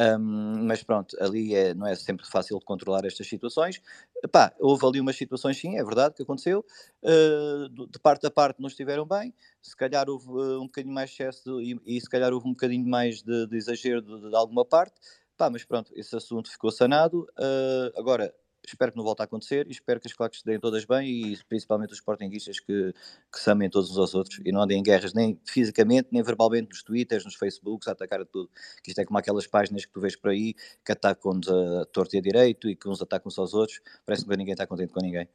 [0.00, 3.82] Um, mas pronto, ali é, não é sempre fácil de controlar estas situações.
[4.24, 6.64] Epá, houve ali umas situações, sim, é verdade que aconteceu.
[7.02, 9.34] Uh, de parte a parte não estiveram bem.
[9.60, 12.88] Se calhar houve uh, um bocadinho mais excesso e, e, se calhar houve um bocadinho
[12.88, 14.94] mais de, de exagero de, de, alguma parte.
[15.36, 17.26] Pá, mas pronto, esse assunto ficou sanado.
[17.38, 18.34] Uh, agora,
[18.66, 21.08] espero que não volte a acontecer e espero que as claques se deem todas bem
[21.08, 24.82] e principalmente os sportinguistas que, que amem todos uns aos outros e não andem em
[24.82, 28.50] guerras nem fisicamente, nem verbalmente nos twitters, nos facebooks, a atacar a tudo.
[28.82, 32.16] Que isto é como aquelas páginas que tu vês por aí que atacam-nos a torto
[32.16, 33.80] e a direito e que uns atacam uns aos outros.
[34.04, 35.28] Parece que ninguém está contente com ninguém.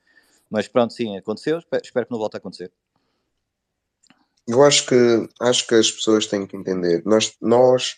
[0.50, 1.60] Mas pronto, sim, aconteceu.
[1.60, 2.72] Espero que não volte a acontecer.
[4.48, 7.02] Eu acho que acho que as pessoas têm que entender.
[7.04, 7.98] Nós, nós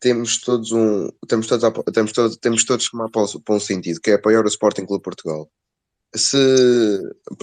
[0.00, 4.10] temos todos um temos todos, temos todos, temos todos que tomar para um sentido, que
[4.10, 5.50] é apoiar o Sporting Clube Portugal.
[6.14, 6.38] Se,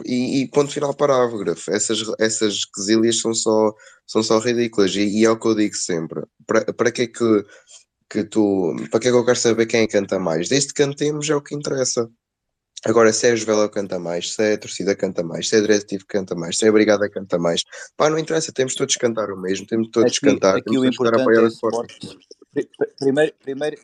[0.06, 3.74] e, e ponto final parágrafo, essas, essas quesilhas são só,
[4.08, 6.24] são só ridículas, e, e é o que eu digo sempre.
[6.48, 7.46] Para, para que é que,
[8.10, 10.50] que tu, para que é que eu quero saber quem canta mais?
[10.50, 12.10] Desde que cantemos é o que interessa.
[12.86, 15.60] Agora, se é a Jovela canta mais, se é a torcida canta mais, se é
[15.60, 17.63] a diretivo canta mais, se é a brigada canta mais,
[17.98, 21.12] pá, não interessa, temos todos cantar o mesmo, temos todos que cantar, aqui temos todos
[21.12, 22.19] que apoiar é o Sporting.
[23.00, 23.78] Primeiro, primeiro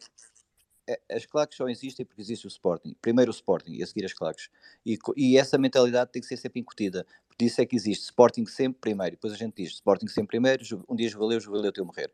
[0.88, 2.96] é, as claques só existem porque existe o Sporting.
[3.02, 4.50] Primeiro o Sporting e a seguir as claques.
[4.86, 7.06] E, e essa mentalidade tem que ser sempre incutida.
[7.28, 9.12] Por isso é que existe Sporting sempre primeiro.
[9.16, 12.12] Depois a gente diz Sporting sempre primeiro, um dia Jubileu, Jubileu teu morrer.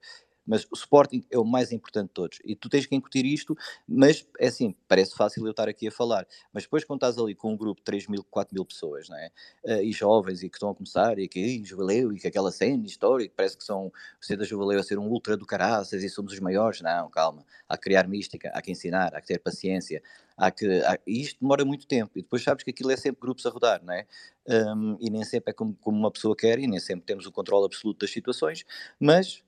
[0.48, 2.40] Mas o Sporting é o mais importante de todos.
[2.46, 3.56] E tu tens que incutir isto,
[3.88, 7.36] mas é assim, parece fácil eu estar aqui a falar, mas depois quando estás ali
[7.36, 9.32] com um grupo de 3 mil, 4 mil pessoas, não é?
[9.66, 12.86] Uh, e jovens, e que estão a começar, e que Jubileu, e que aquela cena
[12.86, 16.32] histórica, parece que são, o da Jubileu a ser um ultra do caraças e somos
[16.32, 16.82] os maiores.
[16.82, 17.46] Não, calma.
[17.68, 20.02] Há que criar mística, há que ensinar, há que ter paciência,
[20.38, 20.66] há que...
[20.82, 23.50] Há, e isto demora muito tempo, e depois sabes que aquilo é sempre grupos a
[23.50, 24.06] rodar, não é?
[24.48, 27.32] Um, e nem sempre é como, como uma pessoa quer, e nem sempre temos o
[27.32, 28.64] controle absoluto das situações,
[29.00, 29.44] mas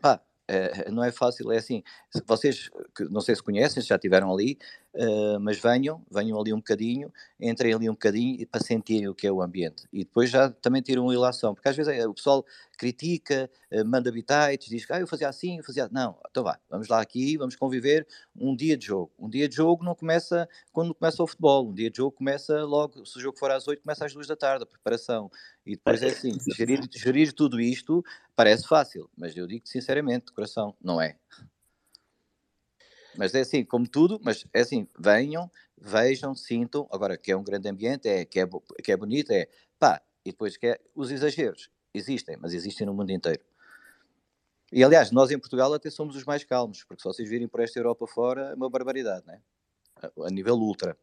[0.00, 0.20] pá,
[0.90, 1.82] não é fácil, é assim,
[2.26, 2.70] vocês,
[3.10, 4.58] não sei se conhecem, se já estiveram ali,
[4.94, 9.26] uh, mas venham, venham ali um bocadinho, entrem ali um bocadinho para sentirem o que
[9.26, 9.86] é o ambiente.
[9.92, 12.44] E depois já também tiram uma ilação, porque às vezes é, o pessoal
[12.78, 15.88] critica, uh, manda habitats, diz que ah, eu fazia assim, eu fazia...
[15.90, 19.12] Não, então vá, vamos lá aqui, vamos conviver um dia de jogo.
[19.18, 22.64] Um dia de jogo não começa quando começa o futebol, um dia de jogo começa
[22.64, 25.30] logo, se o jogo for às 8, começa às 2 da tarde, a preparação.
[25.66, 28.04] E depois é assim, gerir, gerir tudo isto
[28.36, 31.16] parece fácil, mas eu digo sinceramente, de coração, não é.
[33.16, 35.50] Mas é assim, como tudo, mas é assim, venham,
[35.80, 38.48] vejam, sintam, agora que é um grande ambiente, é, que, é,
[38.82, 39.48] que é bonito, é
[39.78, 43.42] pá, e depois que é, os exageros, existem, mas existem no mundo inteiro.
[44.72, 47.60] E aliás, nós em Portugal até somos os mais calmos, porque se vocês virem por
[47.60, 49.40] esta Europa fora, é uma barbaridade, né?
[50.02, 50.96] a, a nível ultra.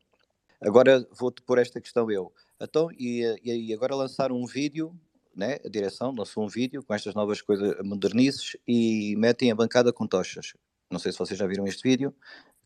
[0.59, 2.31] Agora vou-te pôr esta questão eu.
[2.59, 4.93] Então, e, e agora lançaram um vídeo,
[5.35, 5.57] né?
[5.65, 10.05] a direção lançou um vídeo com estas novas coisas modernices e metem a bancada com
[10.05, 10.53] tochas.
[10.91, 12.13] Não sei se vocês já viram este vídeo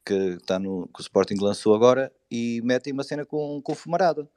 [0.03, 4.27] que está no que o Sporting lançou agora e metem uma cena com, com fumarada.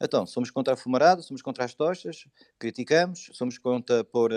[0.00, 2.26] Então, somos contra a fumarada, somos contra as tochas,
[2.58, 4.32] criticamos, somos contra pôr,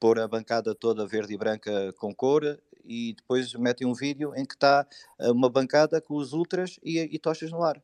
[0.00, 4.44] pôr a bancada toda verde e branca com cor e depois metem um vídeo em
[4.44, 4.86] que está
[5.20, 7.82] uma bancada com os ultras e, e tochas no ar.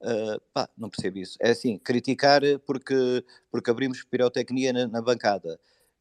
[0.00, 1.36] Uh, pá, não percebo isso.
[1.40, 5.58] É assim, criticar porque, porque abrimos pirotecnia na, na bancada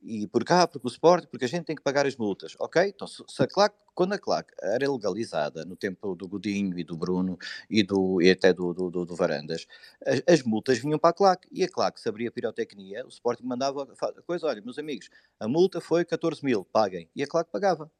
[0.07, 2.87] e por cá, porque o Sport, porque a gente tem que pagar as multas, ok?
[2.87, 6.95] Então, se a claque, quando a claque era legalizada no tempo do Godinho e do
[6.95, 7.37] Bruno
[7.69, 9.67] e, do, e até do, do, do, do Varandas,
[10.05, 13.41] as, as, multas vinham para a claque e a claque se abria pirotecnia, o Sport
[13.41, 17.51] mandava a coisa, olha, meus amigos, a multa foi 14 mil, paguem, e a claque
[17.51, 17.91] pagava.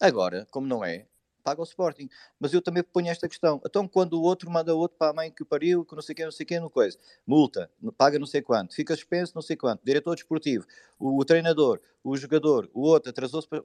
[0.00, 1.07] Agora, como não é,
[1.48, 2.08] paga o Sporting.
[2.38, 3.60] Mas eu também ponho esta questão.
[3.64, 6.02] Então, quando o outro manda o outro para a mãe que o pariu, que não
[6.02, 8.94] sei o que, não sei o que, não coisa, multa, paga não sei quanto, fica
[8.94, 10.66] suspenso não sei quanto, diretor desportivo,
[10.98, 13.64] o, o treinador, o jogador, o outro atrasou-se para...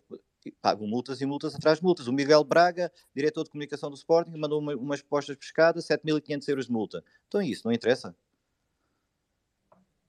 [0.61, 2.05] Pagam multas e multas atrás de multas.
[2.05, 6.65] O Miguel Braga, diretor de comunicação do Sporting, mandou uma, umas postas pescadas, 7.500 euros
[6.65, 7.03] de multa.
[7.29, 8.13] Então isso não interessa.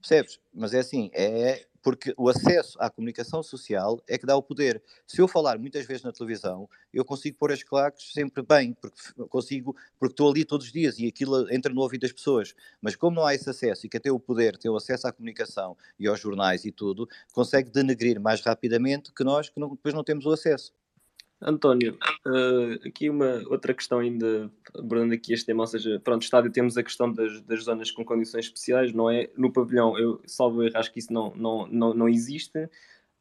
[0.07, 0.38] Percebes?
[0.53, 4.83] Mas é assim, é porque o acesso à comunicação social é que dá o poder.
[5.07, 8.99] Se eu falar muitas vezes na televisão, eu consigo pôr as claques sempre bem, porque
[9.31, 12.55] consigo, porque estou ali todos os dias e aquilo entra no ouvido das pessoas.
[12.83, 15.12] Mas como não há esse acesso e quem tem o poder, tem o acesso à
[15.12, 19.95] comunicação e aos jornais e tudo, consegue denegrir mais rapidamente que nós que não, depois
[19.95, 20.71] não temos o acesso.
[21.47, 26.51] António, uh, aqui uma outra questão ainda, abordando aqui este tema, ou seja, pronto, estádio
[26.51, 29.31] temos a questão das, das zonas com condições especiais, não é?
[29.37, 32.59] No pavilhão, eu salvo erro, acho que isso não, não, não, não existe.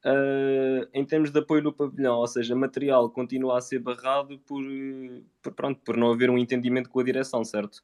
[0.06, 4.64] Uh, em termos de apoio no pavilhão, ou seja, material continua a ser barrado por,
[5.42, 7.84] por, pronto, por não haver um entendimento com a direção, certo?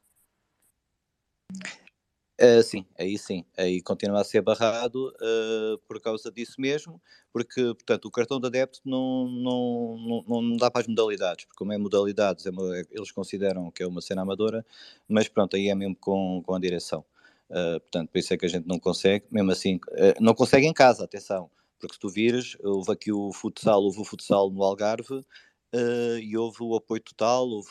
[2.42, 6.98] Uh, sim, aí sim, aí continua a ser barrado uh, por causa disso mesmo,
[7.30, 11.58] porque, portanto, o cartão de adepto não, não, não, não dá para as modalidades, porque
[11.58, 14.64] como é modalidades, é uma, eles consideram que é uma cena amadora,
[15.06, 17.04] mas pronto, aí é mesmo com, com a direção.
[17.50, 19.78] Uh, portanto, por isso é que a gente não consegue, mesmo assim,
[20.18, 24.04] não consegue em casa, atenção, porque se tu vires, houve aqui o futsal, houve o
[24.04, 25.22] futsal no Algarve,
[25.74, 27.68] uh, e houve o apoio total, houve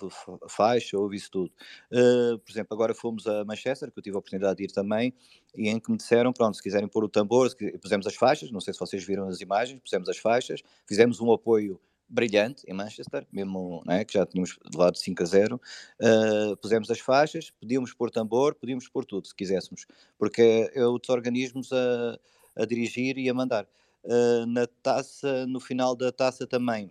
[0.47, 1.51] faixa, houve isso tudo.
[1.91, 5.13] Uh, por exemplo, agora fomos a Manchester, que eu tive a oportunidade de ir também,
[5.55, 7.49] e em que me disseram, pronto, se quiserem pôr o tambor,
[7.81, 11.31] pusemos as faixas, não sei se vocês viram as imagens, pusemos as faixas, fizemos um
[11.31, 16.89] apoio brilhante em Manchester, mesmo né, que já tínhamos levado 5 a 0, uh, pusemos
[16.89, 19.85] as faixas, podíamos pôr tambor, podíamos pôr tudo, se quiséssemos,
[20.17, 22.19] porque é outros organismos a,
[22.55, 23.67] a dirigir e a mandar.
[24.03, 26.89] Uh, na taça, no final da taça também,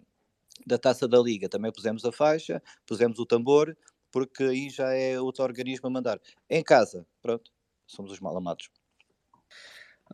[0.66, 3.76] da taça da liga também pusemos a faixa, pusemos o tambor,
[4.10, 6.20] porque aí já é outro organismo a mandar.
[6.48, 7.50] Em casa, pronto,
[7.86, 8.70] somos os mal amados.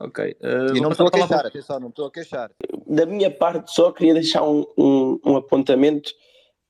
[0.01, 0.37] Ok.
[0.41, 1.49] Uh, e não estou a queixar, para...
[1.49, 2.51] atenção, não estou a queixar.
[2.87, 6.13] Da minha parte, só queria deixar um, um, um apontamento.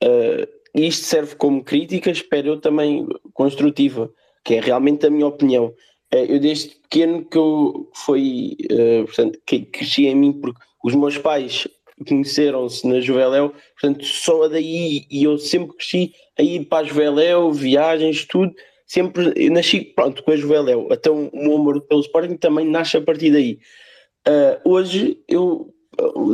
[0.03, 4.11] Uh, isto serve como crítica, espero eu também construtiva,
[4.43, 5.73] que é realmente a minha opinião.
[6.13, 10.93] Uh, eu desde pequeno que eu foi, uh, portanto, que cresci em mim porque os
[10.93, 11.67] meus pais
[12.07, 17.51] conheceram-se na Juveléu, portanto, só daí, e eu sempre cresci a ir para a Juveléu,
[17.53, 18.53] viagens, tudo,
[18.85, 23.01] sempre, nasci, pronto, com a Juveléu, até o meu amor pelo Sporting também nasce a
[23.01, 23.59] partir daí.
[24.27, 25.73] Uh, hoje, eu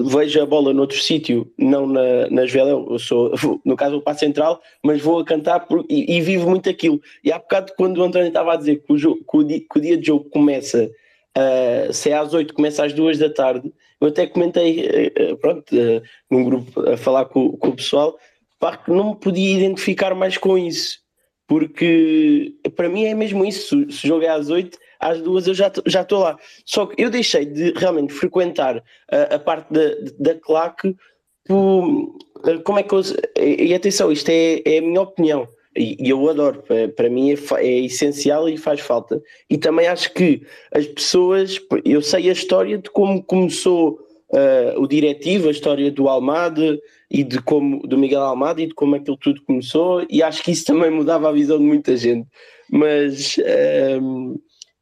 [0.06, 4.22] vejo a bola noutro sítio, não na, na Veléu, eu sou, no caso, o passo
[4.22, 7.02] central, mas vou a cantar por, e, e, vivo muito aquilo.
[7.24, 9.60] E há bocado, quando o António estava a dizer que o, jogo, que o, dia,
[9.60, 10.90] que o dia de jogo começa,
[11.38, 15.74] uh, se é às 8, começa às 2 da tarde, eu até comentei, uh, pronto,
[15.76, 18.18] uh, num grupo a falar com, com o pessoal,
[18.60, 21.00] pá, que não me podia identificar mais com isso,
[21.48, 23.90] porque para mim é mesmo isso.
[23.92, 26.38] Se o jogo é às 8 às duas eu já já estou lá.
[26.66, 29.82] Só que eu deixei de realmente frequentar a, a parte da,
[30.20, 30.96] da claque
[31.46, 33.02] por, eh, como é que eu,
[33.38, 37.32] e atenção, isto é, é a minha opinião e, e eu adoro, para, para mim
[37.32, 39.22] é, é, essencial e faz falta.
[39.50, 40.42] E também acho que
[40.74, 44.00] as pessoas, eu sei a história de como começou
[44.32, 46.78] uh, o diretivo, a história do Almada
[47.10, 50.52] e de como do Miguel Almada e de como aquilo tudo começou, e acho que
[50.52, 52.28] isso também mudava a visão de muita gente.
[52.70, 54.42] Mas uh,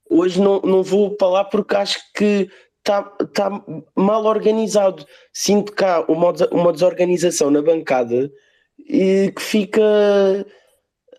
[0.10, 2.50] hoje não, não vou para lá porque acho que
[2.80, 3.64] está tá
[3.96, 5.06] mal organizado.
[5.34, 8.32] Sinto cá uma, uma desorganização na bancada
[8.88, 9.82] e que fica.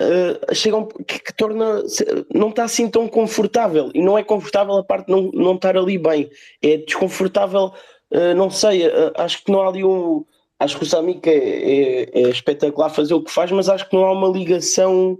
[0.00, 1.82] Uh, chega um, que, que, torna
[2.34, 3.90] não está assim tão confortável.
[3.94, 6.30] E não é confortável a parte de não, não estar ali bem.
[6.62, 7.72] É desconfortável
[8.10, 10.24] uh, não sei uh, acho que não há ali um
[10.58, 13.96] acho que o Sami é, é, é, espetacular fazer o que faz mas acho que
[13.96, 15.18] não há uma ligação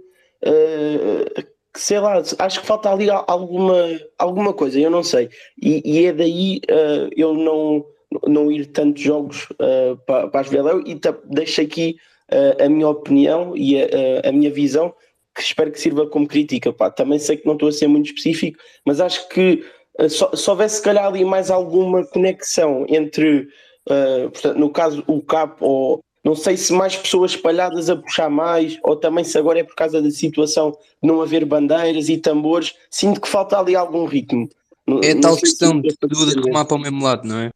[1.75, 5.29] sei lá, acho que falta ali alguma, alguma coisa, eu não sei.
[5.61, 7.85] E, e é daí uh, eu não,
[8.27, 11.95] não ir tantos jogos uh, para, para as Veléu e deixo aqui
[12.33, 14.93] uh, a minha opinião e a, a, minha visão,
[15.35, 16.73] que espero que sirva como crítica.
[16.73, 16.89] Pá.
[16.89, 19.63] Também sei que não estou a ser muito específico, mas acho que
[19.99, 23.47] uh, só, se houvesse se calhar ali mais alguma conexão entre,
[23.85, 28.77] portanto, no caso, o CAP ou não sei se mais pessoas espalhadas a puxar mais,
[28.83, 32.75] ou também se agora é por causa da situação de não haver bandeiras e tambores.
[32.91, 34.47] Sinto que falta ali algum ritmo.
[35.03, 37.51] É não tal questão de tudo remar para o mesmo lado, não é?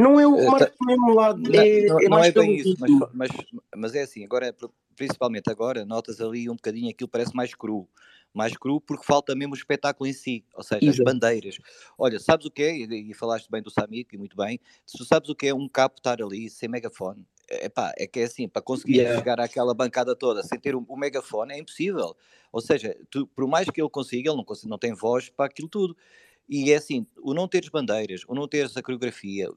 [0.00, 2.56] Não é o remar para o mesmo lado, não, é, não, é não é bem
[2.56, 3.30] isso, mas, mas,
[3.76, 4.54] mas, é assim, agora,
[4.96, 7.88] principalmente agora, notas ali um bocadinho aquilo parece mais cru.
[8.32, 11.02] Mais cru porque falta mesmo o espetáculo em si, ou seja, Exato.
[11.02, 11.58] as bandeiras.
[11.98, 12.76] Olha, sabes o que é?
[12.76, 14.60] E, e falaste bem do Samik, e muito bem.
[14.86, 18.20] Se tu sabes o que é um capo estar ali sem megafone, epá, é que
[18.20, 19.18] é assim, para conseguir yeah.
[19.18, 22.16] chegar àquela bancada toda sem ter o, o megafone é impossível.
[22.52, 25.46] Ou seja, tu, por mais que ele consiga, ele não, consiga, não tem voz para
[25.46, 25.96] aquilo tudo.
[26.52, 29.48] E é assim, o não teres bandeiras, o não teres a coreografia,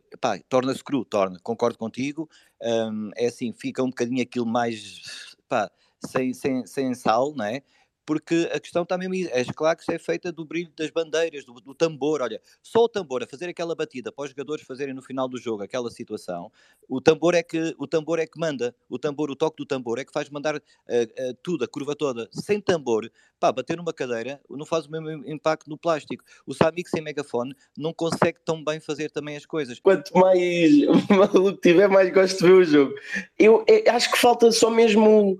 [0.47, 2.29] torna-se cru, torna, concordo contigo,
[2.61, 5.71] hum, é assim, fica um bocadinho aquilo mais, pá,
[6.05, 7.63] sem, sem, sem sal, não é?
[8.05, 9.13] Porque a questão está mesmo.
[9.33, 12.21] As claques é feita do brilho das bandeiras, do, do, tambor.
[12.21, 15.37] Olha, só o tambor a fazer aquela batida para os jogadores fazerem no final do
[15.37, 16.51] jogo aquela situação,
[16.87, 18.75] o tambor é que, o tambor é que manda.
[18.89, 21.95] O tambor, o toque do tambor é que faz mandar uh, uh, tudo, a curva
[21.95, 22.29] toda.
[22.31, 26.23] Sem tambor, pá, bater numa cadeira não faz o mesmo impacto no plástico.
[26.45, 29.79] O Samik sem megafone não consegue tão bem fazer também as coisas.
[29.79, 30.71] Quanto mais
[31.09, 32.93] maluco tiver, mais gosto de ver o jogo.
[33.37, 35.39] Eu, eu acho que falta só mesmo uh,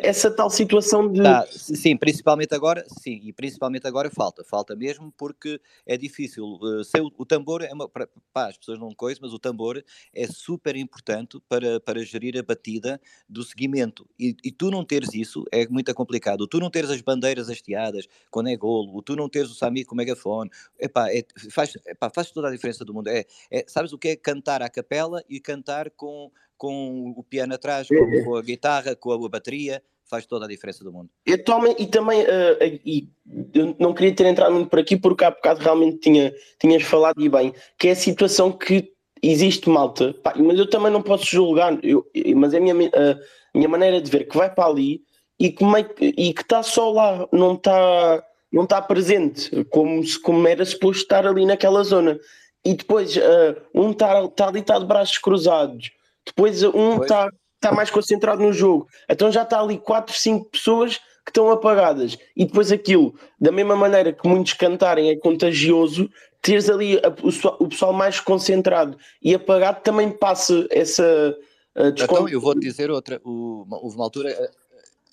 [0.00, 1.22] essa tal situação de.
[1.22, 6.44] Tá, sim, principalmente agora, sim, e principalmente agora falta, falta mesmo porque é difícil.
[6.44, 7.88] Uh, o, o, tambor é uma.
[7.88, 12.42] Para, as pessoas não coisam, mas o tambor é super importante para, para gerir a
[12.42, 14.08] batida do seguimento.
[14.18, 16.46] E, e tu não teres isso é muito complicado.
[16.46, 19.94] Tu não teres as bandeiras hasteadas quando é golo, tu não teres o Sami com
[19.94, 23.08] o megafone, epá, é, faz, epá, faz toda a diferença do mundo.
[23.08, 27.54] É, é, sabes o que é cantar à capela e cantar com com o piano
[27.54, 28.24] atrás, com, é, é.
[28.24, 31.10] com a guitarra, com a bateria, faz toda a diferença do mundo.
[31.26, 33.08] Eu tomo, e também, uh, e
[33.54, 37.20] eu não queria ter entrado muito por aqui porque há bocado realmente tinha, tinhas falado
[37.20, 38.92] e bem, que é a situação que
[39.22, 43.56] existe malta, pá, mas eu também não posso julgar, eu, mas é a minha, a
[43.58, 45.02] minha maneira de ver que vai para ali
[45.38, 45.64] e que,
[46.00, 51.26] e que está só lá, não está não está presente, como, como era suposto estar
[51.26, 52.18] ali naquela zona.
[52.64, 55.90] E depois uh, um está tá ali, está de braços cruzados,
[56.26, 57.28] depois um está
[57.60, 58.88] tá mais concentrado no jogo.
[59.08, 62.16] Então já está ali 4, 5 pessoas que estão apagadas.
[62.36, 67.64] E depois aquilo, da mesma maneira que muitos cantarem é contagioso, teres ali a, o,
[67.64, 71.36] o, pessoal mais concentrado e apagado também passa essa.
[71.76, 73.20] Uh, então eu vou-te dizer outra.
[73.24, 74.50] O, houve uma altura, eh,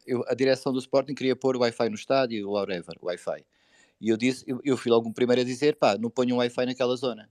[0.08, 3.44] eu, a direção do Sporting queria pôr o Wi-Fi no estádio, o whatever, Wi-Fi.
[4.00, 6.40] E eu disse, eu, eu fui logo o primeiro a dizer, pá, não ponham um
[6.40, 7.30] Wi-Fi naquela zona.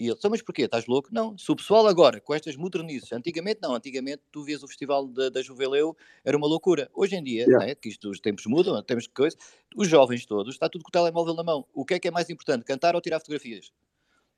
[0.00, 0.62] E ele, mas porquê?
[0.62, 1.10] Estás louco?
[1.12, 5.06] Não, se o pessoal agora, com estas modernices, antigamente não, antigamente tu vias o festival
[5.06, 6.90] da, da Juveleu, era uma loucura.
[6.94, 7.66] Hoje em dia, yeah.
[7.66, 9.36] né, que isto, os tempos mudam, temos que coisa,
[9.76, 11.66] os jovens todos, está tudo com o telemóvel na mão.
[11.74, 13.72] O que é que é mais importante, cantar ou tirar fotografias?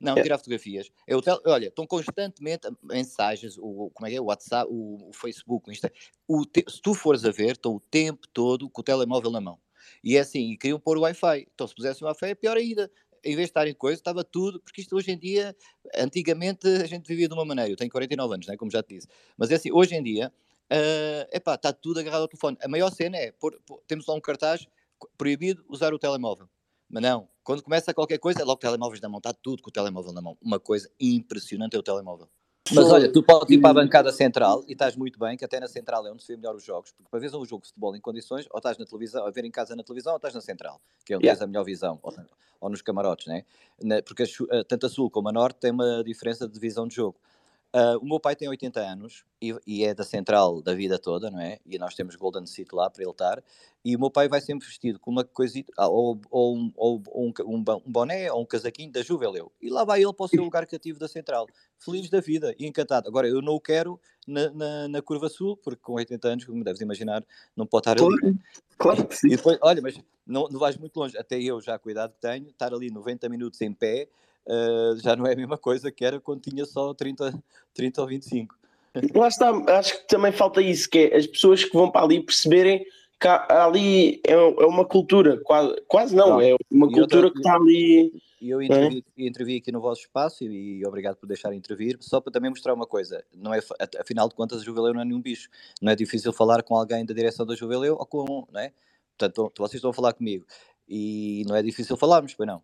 [0.01, 0.91] Não, tirar fotografias.
[1.07, 1.39] É o tel...
[1.45, 4.21] Olha, estão constantemente mensagens, o, como é que é?
[4.21, 5.89] O WhatsApp, o, o Facebook, o Insta.
[6.27, 6.65] O te...
[6.67, 9.57] Se tu fores a ver, estão o tempo todo com o telemóvel na mão.
[10.03, 11.47] E é assim, e queriam pôr o Wi-Fi.
[11.53, 12.91] Então, se pusessem o Wi-Fi, é pior ainda
[13.23, 15.55] em vez de estarem coisa, estava tudo, porque isto hoje em dia,
[15.95, 18.95] antigamente a gente vivia de uma maneira, eu tenho 49 anos, né, como já te
[18.95, 19.07] disse,
[19.37, 20.31] mas é assim, hoje em dia,
[20.71, 22.57] uh, epá, está tudo agarrado ao telefone.
[22.61, 24.65] A maior cena é, por, por, temos lá um cartaz,
[25.17, 26.49] proibido usar o telemóvel.
[26.89, 29.73] Mas não, quando começa qualquer coisa, é logo telemóveis na mão, está tudo com o
[29.73, 30.37] telemóvel na mão.
[30.41, 32.29] Uma coisa impressionante é o telemóvel.
[32.71, 35.59] Mas olha, tu podes ir para a bancada central e estás muito bem, que até
[35.59, 37.67] na central é onde se vê melhor os jogos, porque para ver um jogo de
[37.67, 40.33] futebol em condições, ou estás na televisão, a ver em casa na televisão, ou estás
[40.33, 41.37] na central, que é onde yeah.
[41.37, 42.13] tens a melhor visão, ou,
[42.61, 43.43] ou nos camarotes, né?
[44.05, 47.17] Porque a, tanto a sul como a norte tem uma diferença de visão de jogo.
[47.75, 51.31] Uh, o meu pai tem 80 anos e, e, é da central da vida toda,
[51.31, 51.57] não é?
[51.65, 53.43] E nós temos Golden City lá para ele estar.
[53.83, 57.01] E o meu pai vai sempre vestido com uma coisita, ah, ou, ou, um, ou
[57.15, 59.51] um, um, boné ou um casaquinho da Juveleu.
[59.59, 61.47] E lá vai ele para o seu lugar cativo da central.
[61.79, 63.09] Feliz da vida e encantado.
[63.09, 66.63] Agora, eu não o quero na, na, na, curva sul, porque com 80 anos, como
[66.63, 67.25] deves imaginar,
[67.57, 68.37] não pode estar claro, ali.
[68.77, 69.27] Claro que sim.
[69.29, 71.17] E depois, olha, mas não, não vais muito longe.
[71.17, 74.07] Até eu, já cuidado que tenho, estar ali 90 minutos em pé
[74.47, 78.07] uh, já não é a mesma coisa que era quando tinha só 30, 30 ou
[78.07, 78.55] 25.
[79.15, 82.21] Lá está, acho que também falta isso, que é as pessoas que vão para ali
[82.21, 82.85] perceberem
[83.23, 87.55] que ali é, é uma cultura, quase, quase não, não, é uma cultura que está
[87.55, 88.11] ali.
[88.41, 89.25] E eu intervi, é?
[89.25, 92.73] intervi, aqui no vosso espaço e, e, obrigado por deixar intervir, só para também mostrar
[92.73, 93.59] uma coisa, não é,
[93.97, 95.47] afinal de contas a Juveleu não é nenhum bicho,
[95.81, 98.73] não é difícil falar com alguém da direção da Juveleu ou com, não é?
[99.17, 100.45] Portanto, vocês estão a falar comigo
[100.85, 102.61] e não é difícil falarmos, pois não?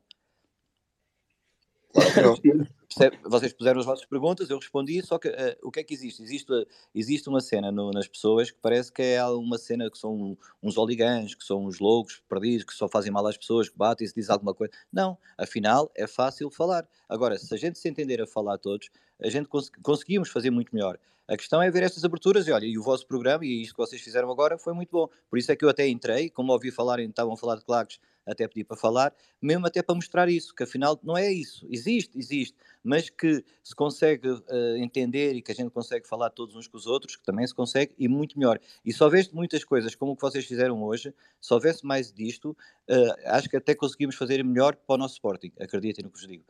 [3.26, 6.22] Vocês puseram as vossas perguntas, eu respondi, só que uh, o que é que existe?
[6.22, 10.38] Existe, existe uma cena no, nas pessoas que parece que é uma cena que são
[10.62, 14.06] uns oligãs, que são uns loucos perdidos, que só fazem mal às pessoas, que batem
[14.06, 14.74] e se diz alguma coisa.
[14.92, 16.88] Não, afinal é fácil falar.
[17.08, 18.90] Agora, se a gente se entender a falar todos,
[19.22, 20.98] a gente cons conseguimos fazer muito melhor.
[21.30, 23.78] A questão é ver estas aberturas e olha, e o vosso programa e isto que
[23.78, 25.08] vocês fizeram agora foi muito bom.
[25.30, 28.00] Por isso é que eu até entrei, como ouvi falarem, estavam a falar de claques,
[28.26, 32.18] até pedi para falar, mesmo até para mostrar isso, que afinal não é isso, existe,
[32.18, 34.42] existe, mas que se consegue uh,
[34.78, 37.54] entender e que a gente consegue falar todos uns com os outros, que também se
[37.54, 38.60] consegue, e muito melhor.
[38.84, 42.58] E se houvesse muitas coisas como o que vocês fizeram hoje, se houvesse mais disto,
[42.90, 46.28] uh, acho que até conseguimos fazer melhor para o nosso Sporting, acreditem no que vos
[46.28, 46.44] digo.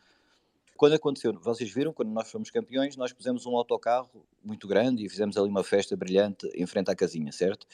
[0.80, 5.10] Quando aconteceu, vocês viram, quando nós fomos campeões, nós pusemos um autocarro muito grande e
[5.10, 7.68] fizemos ali uma festa brilhante em frente à casinha, certo?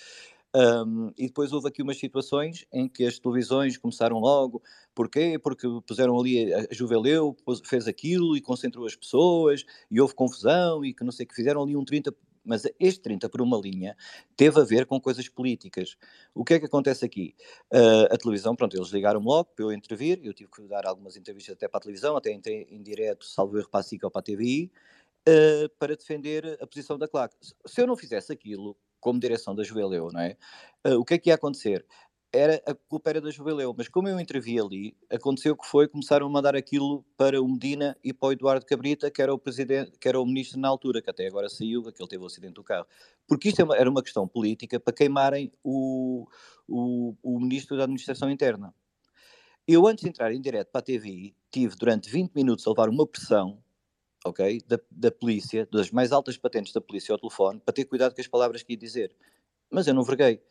[0.56, 4.60] Um, e depois houve aqui umas situações em que as televisões começaram logo,
[4.96, 5.38] porquê?
[5.38, 10.92] Porque puseram ali a Juveleu, fez aquilo e concentrou as pessoas e houve confusão e
[10.92, 12.12] que não sei o que fizeram ali um 30,
[12.46, 13.96] mas este 30 por uma linha
[14.36, 15.98] teve a ver com coisas políticas.
[16.34, 17.36] O que é que acontece aqui?
[17.74, 21.18] Uh, a televisão, pronto, eles ligaram-me logo para eu intervir, eu tive que dar algumas
[21.18, 24.12] entrevistas até para a televisão, até entrei em direto, salvo erro para a SICA ou
[24.12, 24.72] para a TVI,
[25.28, 27.36] uh, para defender a posição da claque.
[27.66, 30.36] Se eu não fizesse aquilo, como direção da Juveleu, não é?
[30.86, 31.86] Uh, o que é que ia acontecer?
[32.36, 36.28] Era, a culpa era da Juveleu, mas como eu intervi ali, aconteceu que foi, começaram
[36.28, 39.98] a mandar aquilo para o Medina e para o Eduardo Cabrita, que era o presidente,
[39.98, 42.64] que era o ministro na altura, que até agora saiu, aquele teve o acidente do
[42.64, 42.86] carro.
[43.28, 46.28] Porque isto é era uma questão política para queimarem o,
[46.68, 48.74] o, o ministro da Administração Interna.
[49.68, 52.90] Eu, antes de entrar em direto para a TVI, tive durante 20 minutos a levar
[52.90, 53.64] uma pressão
[54.26, 58.14] ok, da, da polícia, das mais altas patentes da polícia ao telefone, para ter cuidado
[58.14, 59.16] com as palavras que ia dizer.
[59.72, 60.42] Mas eu não verguei,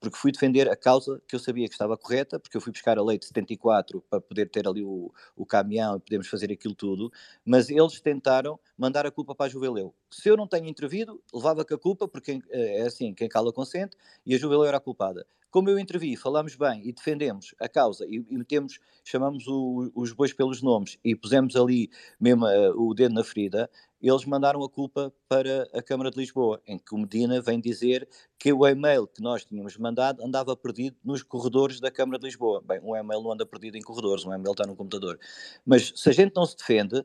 [0.00, 2.98] porque fui defender a causa que eu sabia que estava correta, porque eu fui buscar
[2.98, 6.74] a lei de 74 para poder ter ali o, o caminhão e podermos fazer aquilo
[6.74, 7.10] tudo,
[7.44, 9.94] mas eles tentaram mandar a culpa para a Juveleu.
[10.20, 13.52] Se eu não tenho intervido, levava com a culpa, porque eh, é assim, quem cala
[13.52, 15.26] consente, e a Juveleu era a culpada.
[15.50, 20.12] Como eu intervi, falámos bem e defendemos a causa e, e metemos, chamamos o, os
[20.12, 23.68] bois pelos nomes e pusemos ali mesmo uh, o dedo na ferida,
[24.00, 28.08] eles mandaram a culpa para a Câmara de Lisboa, em que o Medina vem dizer
[28.38, 32.60] que o e-mail que nós tínhamos mandado andava perdido nos corredores da Câmara de Lisboa.
[32.60, 35.18] Bem, um e-mail não anda perdido em corredores, um e-mail está no computador.
[35.64, 37.04] Mas se a gente não se defende,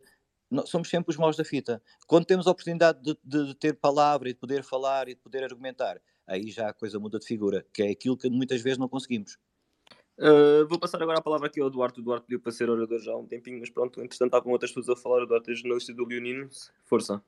[0.66, 1.82] somos sempre os maus da fita.
[2.08, 5.22] Quando temos a oportunidade de, de, de, ter palavra e de poder falar e de
[5.22, 8.78] poder argumentar, aí já a coisa muda de figura, que é aquilo que muitas vezes
[8.78, 9.38] não conseguimos.
[10.18, 12.02] Uh, vou passar agora a palavra aqui ao Duarte.
[12.02, 14.72] O Duarte pediu para ser orador já há um tempinho, mas pronto, entretanto estavam outras
[14.72, 15.24] pessoas a falar.
[15.24, 16.50] O Duarte é jornalista do Leonino.
[16.84, 17.24] Força.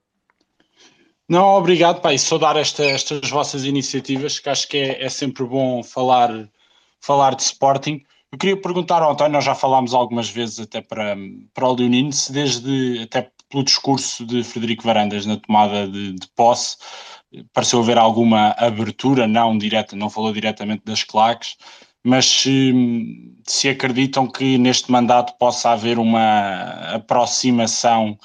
[1.29, 2.17] Não, obrigado, pai.
[2.17, 6.51] Saudar esta, estas vossas iniciativas, que acho que é, é sempre bom falar,
[6.99, 8.03] falar de Sporting.
[8.31, 11.17] Eu queria perguntar ao António, nós já falámos algumas vezes até para,
[11.53, 16.27] para o Leonino, se desde, até pelo discurso de Frederico Varandas na tomada de, de
[16.29, 16.77] posse,
[17.51, 21.57] pareceu haver alguma abertura, não direta, não falou diretamente das claques,
[22.01, 22.73] mas se,
[23.45, 28.17] se acreditam que neste mandato possa haver uma aproximação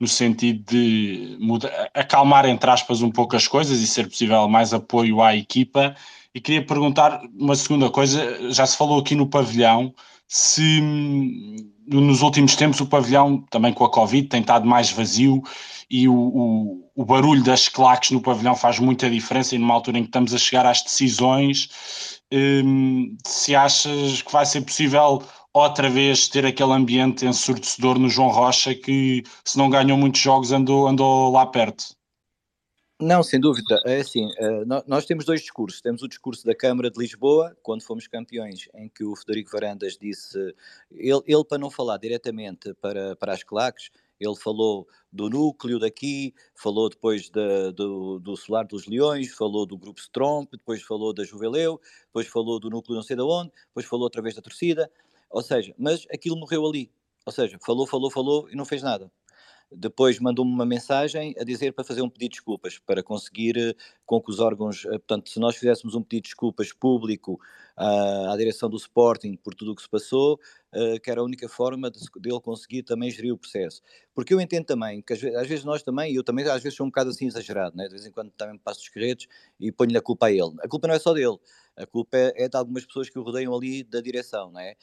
[0.00, 4.72] no sentido de mudar, acalmar, entre aspas, um pouco as coisas e ser possível mais
[4.72, 5.94] apoio à equipa
[6.34, 9.94] e queria perguntar uma segunda coisa, já se falou aqui no pavilhão,
[10.26, 11.56] se hum,
[11.86, 15.42] nos últimos tempos o pavilhão, também com a Covid, tem estado mais vazio
[15.90, 19.98] e o, o, o, barulho das claques no pavilhão faz muita diferença e numa altura
[19.98, 21.68] em que estamos a chegar às decisões,
[22.32, 25.22] hum, se achas que vai ser possível
[25.52, 30.50] outra vez ter aquele ambiente ensurdecedor no João Rocha que se não ganhou muitos jogos
[30.50, 31.94] andou, andou lá perto?
[33.04, 33.82] Não, sem dúvida.
[33.84, 35.80] É assim, eh, nós temos dois discursos.
[35.80, 39.98] Temos o discurso da Câmara de Lisboa, quando fomos campeões, em que o Federico Varandas
[40.00, 40.38] disse,
[40.88, 43.90] ele, ele para não falar diretamente para, para as claques,
[44.20, 49.76] ele falou do núcleo daqui, falou depois da, do, do Solar dos Leões, falou do
[49.76, 53.84] Grupo Stromp, depois falou da Juveleu, depois falou do núcleo não sei de onde, depois
[53.84, 54.88] falou outra vez da torcida.
[55.28, 56.88] Ou seja, mas aquilo morreu ali.
[57.26, 59.10] Ou seja, falou, falou, falou e não fez nada.
[59.74, 63.74] Depois mandou-me uma mensagem a dizer para fazer um pedido de desculpas, para conseguir eh,
[64.04, 67.40] com que os órgãos, eh, portanto, se nós fizéssemos um pedido de desculpas público
[67.78, 70.38] uh, à direção do Sporting por tudo o que se passou,
[70.74, 73.82] uh, que era a única forma de, dele conseguir também gerir o processo.
[74.14, 76.76] Porque eu entendo também que às vezes, às vezes nós também, eu também às vezes
[76.76, 77.84] sou um bocado assim exagerado, né?
[77.84, 79.26] de vez em quando também passo os carretos
[79.58, 80.54] e ponho-lhe a culpa a ele.
[80.60, 81.38] A culpa não é só dele,
[81.76, 84.74] a culpa é, é de algumas pessoas que o rodeiam ali da direção, não é?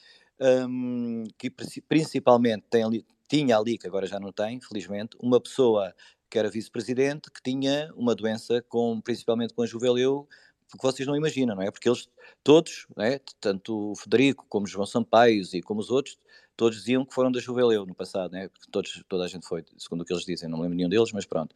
[0.42, 5.94] Um, que principalmente tem ali, tinha ali, que agora já não tem, felizmente, uma pessoa
[6.28, 10.28] que era vice-presidente que tinha uma doença, com, principalmente com a juveleu,
[10.70, 11.70] que vocês não imaginam, não é?
[11.70, 12.08] Porque eles
[12.44, 13.20] todos, é?
[13.40, 16.16] tanto o Federico como João Sampaio e como os outros,
[16.56, 18.48] todos diziam que foram da Juveleu no passado, né?
[18.48, 21.10] Porque todos, toda a gente foi, segundo o que eles dizem, não lembro nenhum deles,
[21.12, 21.54] mas pronto.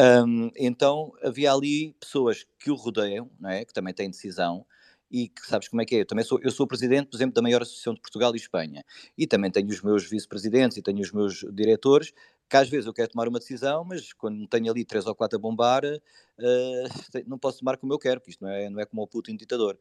[0.00, 3.64] Um, então havia ali pessoas que o rodeiam, não é?
[3.64, 4.64] Que também têm decisão,
[5.10, 6.00] e que sabes como é que é.
[6.00, 8.84] Eu também sou, eu sou presidente, por exemplo, da maior associação de Portugal e Espanha.
[9.16, 12.12] E também tenho os meus vice-presidentes e tenho os meus diretores,
[12.48, 15.36] que às vezes eu quero tomar uma decisão, mas quando tenho ali três ou quatro
[15.36, 15.98] a bombar, uh,
[17.26, 19.36] não posso tomar como eu quero, porque isto não é, não é como o Putin
[19.36, 19.78] ditador.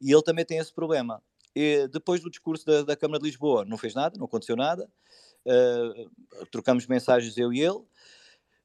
[0.00, 1.22] E ele também tem esse problema.
[1.54, 4.88] E depois do discurso da, da Câmara de Lisboa, não fez nada, não aconteceu nada.
[5.44, 6.10] Uh,
[6.50, 7.82] trocamos mensagens eu e ele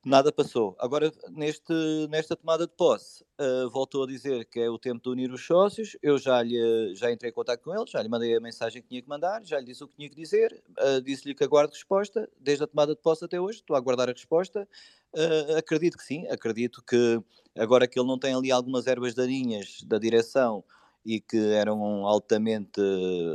[0.08, 0.76] nada passou.
[0.80, 1.74] Agora, neste,
[2.10, 5.46] nesta tomada de posse, uh, voltou a dizer que é o tempo de unir os
[5.46, 5.98] sócios.
[6.02, 8.88] Eu já, lhe, já entrei em contato com ele, já lhe mandei a mensagem que
[8.88, 11.74] tinha que mandar, já lhe disse o que tinha que dizer, uh, disse-lhe que aguardo
[11.74, 14.68] resposta, desde a tomada de posse até hoje, estou a aguardar a resposta.
[15.14, 17.22] Uh, acredito que sim, acredito que
[17.56, 20.64] agora que ele não tem ali algumas ervas daninhas da direção
[21.06, 22.82] e que eram altamente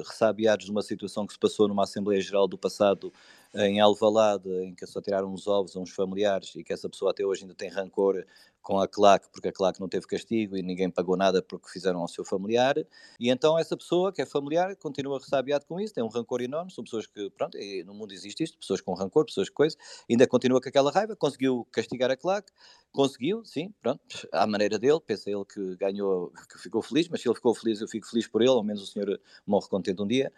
[0.07, 3.11] ressabiados de uma situação que se passou numa Assembleia Geral do passado
[3.55, 7.11] em Alvalade, em que só tiraram os ovos a uns familiares e que essa pessoa
[7.11, 8.25] até hoje ainda tem rancor
[8.63, 12.01] com a claque, porque a claque não teve castigo e ninguém pagou nada porque fizeram
[12.01, 12.77] ao seu familiar.
[13.19, 16.71] E então essa pessoa, que é familiar, continua ressabiado com isso, tem um rancor enorme.
[16.73, 19.77] São pessoas que, pronto, no mundo existe isto, pessoas com rancor, pessoas com coisa,
[20.09, 22.53] ainda continua com aquela raiva, conseguiu castigar a claque,
[22.93, 24.01] conseguiu, sim, pronto,
[24.33, 27.81] à maneira dele, pensa ele que ganhou, que ficou feliz, mas se ele ficou feliz,
[27.81, 30.33] eu fico feliz por ele, ao menos o senhor morre contente um dia.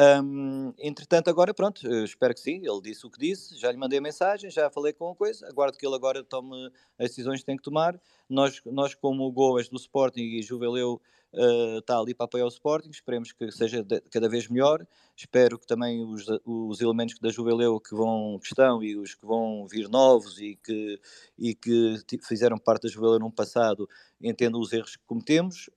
[0.00, 2.62] Um, entretanto, agora, pronto, espero que sim.
[2.64, 5.46] Ele disse o que disse, já lhe mandei a mensagem, já falei com a coisa.
[5.46, 8.00] Aguardo que ele agora tome as decisões que tem que tomar.
[8.26, 11.02] Nós, nós como Goas do Sporting e Juveleu,
[11.34, 12.88] uh, está ali para apoiar o Sporting.
[12.88, 14.86] Esperemos que seja de, cada vez melhor.
[15.14, 19.26] Espero que também os, os elementos da Juveleu que, vão, que estão e os que
[19.26, 20.98] vão vir novos e que,
[21.36, 23.86] e que fizeram parte da Juveleu no passado
[24.18, 25.68] entendam os erros que cometemos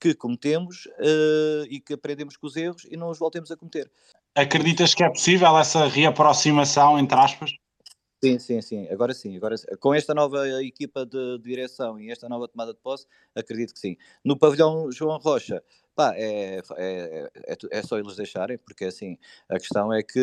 [0.00, 3.90] que cometemos uh, e que aprendemos com os erros e não os voltemos a cometer.
[4.34, 7.50] Acreditas que é possível essa reaproximação, entre aspas?
[8.22, 8.88] Sim, sim, sim.
[8.88, 9.36] Agora sim.
[9.36, 13.78] Agora, com esta nova equipa de, direção e esta nova tomada de posse, acredito que
[13.78, 13.96] sim.
[14.24, 15.62] No pavilhão João Rocha,
[15.94, 19.16] pá, é, é, é, é, só eles deixarem, porque assim,
[19.48, 20.20] a questão é que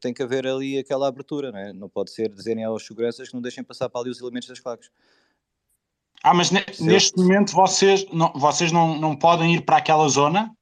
[0.00, 1.72] tem que haver ali aquela abertura, não é?
[1.72, 4.60] Não pode ser dizerem aos seguranças que não deixem passar para ali os elementos das
[4.60, 4.90] claques.
[6.22, 10.52] Ah, mas ne neste momento vocês, não, vocês não, não podem ir para aquela zona?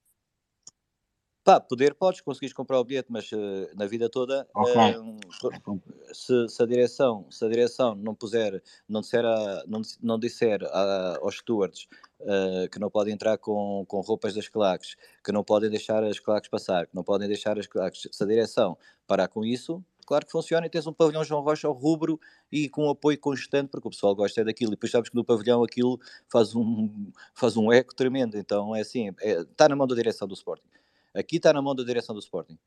[1.47, 4.97] Pá, poder podes, conseguires comprar o bilhete, mas uh, na vida toda, okay.
[4.97, 5.81] uh,
[6.13, 10.65] se, se, a direção, se a direção não puser, não disser, a, não, não disser
[10.65, 11.87] a, aos stewards
[12.19, 16.19] uh, que não podem entrar com, com roupas das claques, que não podem deixar as
[16.19, 18.77] claques passar, que não podem deixar as claques, se a direção
[19.07, 22.19] parar com isso, claro que funciona e tens um pavilhão João Rocha ao rubro
[22.51, 24.71] e com um apoio constante, porque o pessoal gosta daquilo.
[24.71, 25.99] E depois sabes que no pavilhão aquilo
[26.31, 28.39] faz um, faz um eco tremendo.
[28.39, 30.69] Então é assim, é, está na mão da direção do Sporting.
[31.17, 32.59] Aqui está na mão da direção do Sporting.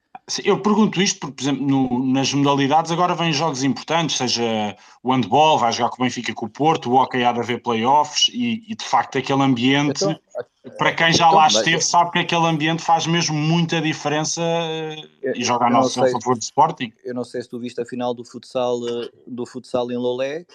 [0.43, 5.13] Eu pergunto isto porque, por exemplo, no, nas modalidades agora vêm jogos importantes, seja o
[5.13, 8.29] handball, vai jogar com o Benfica com o Porto, o hockey há de haver playoffs
[8.33, 10.19] e, e de facto aquele ambiente, então,
[10.77, 14.41] para quem já então, lá esteve, sabe que aquele ambiente faz mesmo muita diferença
[15.21, 16.91] eu, e joga a nossa a favor do Sporting.
[17.03, 20.45] Eu não sei se tu viste a final do futsal, eh, do futsal em Lolé,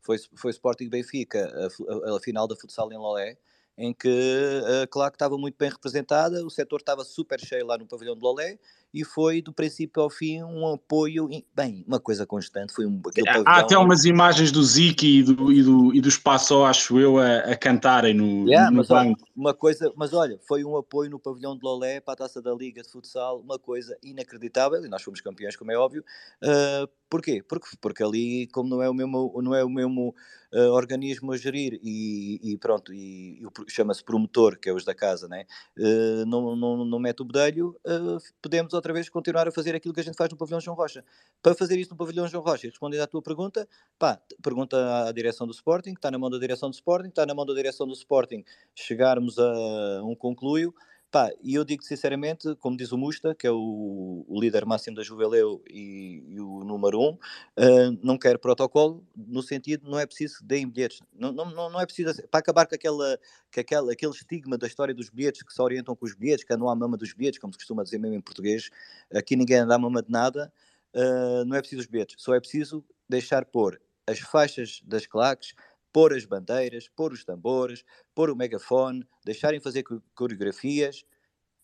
[0.00, 3.36] foi, foi Sporting Benfica, a, a, a final da futsal em Lolé,
[3.78, 7.86] em que a Claque estava muito bem representada, o setor estava super cheio lá no
[7.86, 8.58] pavilhão de Lolé
[8.92, 12.72] e foi do princípio ao fim um apoio, bem, uma coisa constante.
[12.72, 13.44] Foi um, aquele pavilhão...
[13.46, 17.18] Há até umas imagens do Ziki e do, e do, e do Espaço, acho eu,
[17.18, 21.10] a, a cantarem no, yeah, no mas, olha, uma coisa, mas olha, foi um apoio
[21.10, 24.88] no pavilhão de Lolé para a taça da Liga de Futsal, uma coisa inacreditável, e
[24.88, 26.04] nós fomos campeões, como é óbvio.
[26.42, 27.42] Uh, porquê?
[27.42, 30.14] Porque, porque ali, como não é o mesmo, não é o mesmo
[30.52, 34.94] uh, organismo a gerir e, e pronto, e, e chama-se promotor, que é os da
[34.94, 35.44] casa, né?
[35.78, 39.92] Uh, não, não, não mete o bedelho, uh, podemos outra vez continuar a fazer aquilo
[39.92, 41.04] que a gente faz no pavilhão João Rocha.
[41.42, 43.68] Para fazer isso no pavilhão João Rocha, respondendo à tua pergunta,
[43.98, 47.34] pá, pergunta à direção do Sporting, está na mão da direção do Sporting, está na
[47.34, 50.74] mão da direção do Sporting chegarmos a um concluio,
[51.16, 54.94] Pá, e eu digo sinceramente, como diz o Musta, que é o, o líder máximo
[54.94, 60.04] da Juveleu e, e, o número um, uh, não quer protocolo, no sentido, não é
[60.04, 61.00] preciso que deem bilhetes.
[61.14, 63.18] Não, não, não é preciso, para acabar com, aquela,
[63.50, 66.52] com aquela, aquele estigma da história dos bilhetes, que se orientam com os bilhetes, que
[66.52, 68.68] andam à mama dos bilhetes, como se costuma dizer mesmo em português,
[69.10, 70.52] aqui ninguém anda à mama de nada,
[70.94, 75.54] uh, não é preciso os bilhetes, só é preciso deixar pôr as faixas das claques,
[75.92, 77.84] pôr as bandeiras, pôr os tambores,
[78.14, 79.84] pôr o megafone, deixarem fazer
[80.14, 81.04] coreografias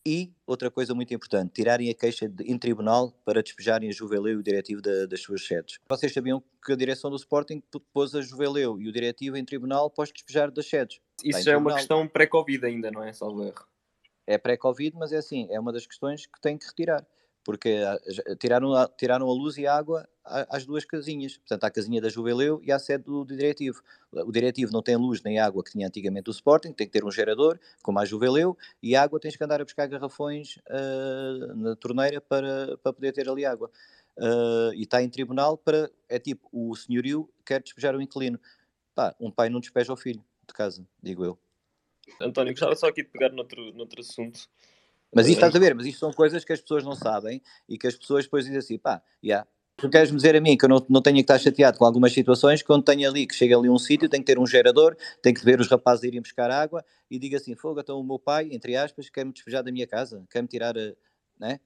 [0.04, 4.34] e, outra coisa muito importante, tirarem a queixa de, em tribunal para despejarem a Juveleu
[4.34, 5.78] e o diretivo da, das suas sedes.
[5.88, 7.62] Vocês sabiam que a direção do Sporting
[7.92, 11.00] pôs a Juveleu e o diretivo em tribunal os despejar das sedes.
[11.22, 13.52] Isso já é uma questão pré-Covid ainda, não é, salvo?
[14.26, 17.06] É pré-Covid, mas é assim, é uma das questões que tem que retirar
[17.44, 17.98] porque ah,
[18.38, 22.08] tiraram a, tiraram a luz e a água às duas casinhas, portanto, à casinha da
[22.08, 23.82] Juveleu e à sede do, do, diretivo.
[24.12, 27.04] O diretivo não tem luz nem água que tinha antigamente o Sporting, tem que ter
[27.04, 31.74] um gerador, como a Juveleu, e água tens que andar a buscar garrafões uh, na
[31.74, 33.70] torneira para, para poder ter ali água.
[34.16, 38.38] Uh, e está em tribunal para, é tipo, o senhorio quer despejar o inquilino.
[38.94, 41.38] Pá, um pai não despeja o filho de casa, digo eu.
[42.20, 44.48] António, gostava só aqui de pegar noutro, noutro assunto.
[45.14, 47.76] Mas isto estás a ver, mas isto são coisas que as pessoas não sabem e
[47.76, 49.46] que as pessoas depois dizem assim, pá, yeah.
[49.76, 52.12] tu queres-me dizer a mim que eu não, não tenho que estar chateado com algumas
[52.12, 55.34] situações, quando tenho ali, que chega ali um sítio, tem que ter um gerador, tem
[55.34, 58.48] que ver os rapazes irem buscar água e diga assim, fogo, então o meu pai,
[58.52, 60.74] entre aspas, quer-me despejar da minha casa, quer-me tirar,
[61.38, 61.60] né?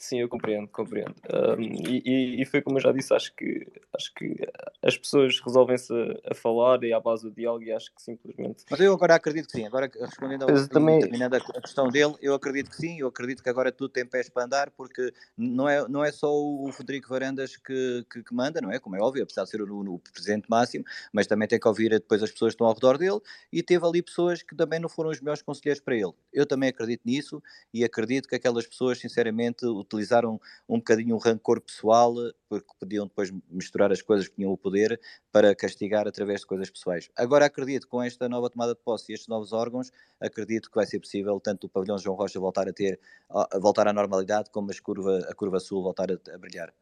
[0.00, 1.14] Sim, eu compreendo, compreendo.
[1.30, 4.34] Um, e, e, foi como eu já disse, acho que, acho que
[4.82, 8.64] as pessoas resolvem-se a, a, falar e à base do diálogo e acho que simplesmente...
[8.70, 11.00] Mas eu agora acredito que sim, agora respondendo ao, também...
[11.00, 14.30] terminando a questão dele, eu acredito que sim, eu acredito que agora tudo tem pés
[14.30, 18.58] para andar, porque não é, não é só o Federico Varandas que, que, que manda,
[18.62, 18.78] não é?
[18.78, 21.90] Como é óbvio, apesar de ser o, o, presidente máximo, mas também tem que ouvir
[21.90, 23.20] depois as pessoas que estão ao redor dele
[23.52, 26.12] e teve ali pessoas que também não foram os melhores conselheiros para ele.
[26.32, 27.42] Eu também acredito nisso
[27.74, 32.14] e acredito que aquelas pessoas, sinceramente, utilizaram um bocadinho um rancor pessoal,
[32.48, 35.00] porque podiam depois misturar as coisas que tinham o poder
[35.32, 37.10] para castigar através de coisas pessoais.
[37.16, 40.86] Agora acredito com esta nova tomada de posse e estes novos órgãos, acredito que vai
[40.86, 44.70] ser possível tanto o pavilhão João Rocha voltar a ter, a voltar à normalidade, como
[44.82, 46.72] curva, a curva sul voltar a, a brilhar.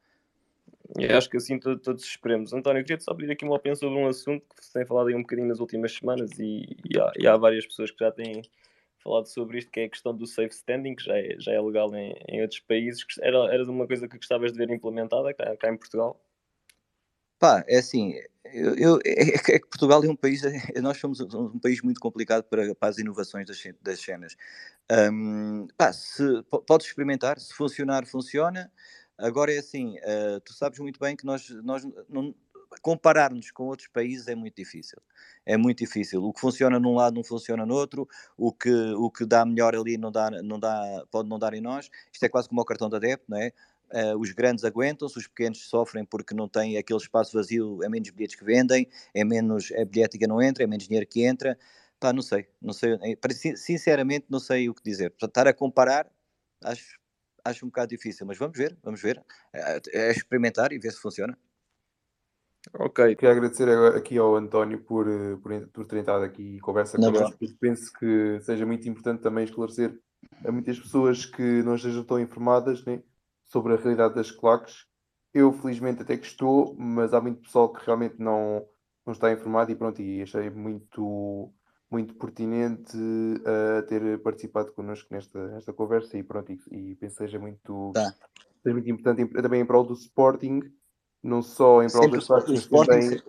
[0.97, 2.53] Eu acho que assim todos, todos esperemos.
[2.53, 5.15] António, queria-te só pedir aqui uma opinião sobre um assunto que você tem falado aí
[5.15, 8.43] um bocadinho nas últimas semanas e, e, há, e há várias pessoas que já têm
[9.09, 11.61] falado sobre isto, que é a questão do safe standing, que já é, já é
[11.61, 13.05] legal em, em outros países.
[13.21, 16.21] Era, era uma coisa que gostavas de ver implementada cá, cá em Portugal?
[17.39, 21.21] Pá, é assim, eu, eu, é, é, que Portugal é um país, é, nós somos
[21.21, 24.37] um país muito complicado para, para as inovações das, das cenas.
[24.91, 26.23] Um, pá, se,
[26.67, 28.71] podes experimentar, se funcionar, funciona.
[29.17, 32.33] Agora é assim, uh, tu sabes muito bem que nós, nós não,
[32.83, 34.99] comparar-nos com outros países é muito difícil.
[35.45, 36.23] É muito difícil.
[36.23, 39.75] O que funciona num lado não funciona no outro, o que, o que dá melhor
[39.75, 41.91] ali não dá, não dá, pode não dar em nós.
[42.13, 43.53] Isto é quase como o cartão da DEP, não é?
[43.91, 48.11] Uh, os grandes aguentam-se, os pequenos sofrem porque não têm aquele espaço vazio, é menos
[48.11, 51.59] bilhetes que vendem, é menos, é bilhete que não entra, é menos dinheiro que entra.
[51.99, 55.11] Pá, não sei, não sei, é, sinceramente não sei o que dizer.
[55.11, 56.07] Portanto, estar a comparar,
[56.63, 56.99] acho,
[57.45, 59.25] acho um bocado difícil, mas vamos ver, vamos ver.
[59.55, 61.37] É, é experimentar e ver se funciona.
[62.75, 63.17] Ok.
[63.17, 67.11] Queria agradecer aqui ao António por, eh, por, por ter entrado aqui e conversa com
[67.11, 69.99] nós, porque penso que seja muito importante também esclarecer
[70.45, 73.03] a muitas pessoas que não estejam tão informadas né,
[73.45, 74.87] sobre a realidade das claques.
[75.33, 78.67] Eu, felizmente, até que estou, mas há muito pessoal que realmente não,
[79.07, 81.53] não está informado e pronto, e achei muito,
[81.91, 87.25] muito pertinente uh, ter participado connosco nesta, nesta conversa e pronto, e, e penso que
[87.25, 88.13] seja muito, tá.
[88.63, 90.61] seja muito importante também em prol do Sporting
[91.23, 93.23] não só em prol das claques, também...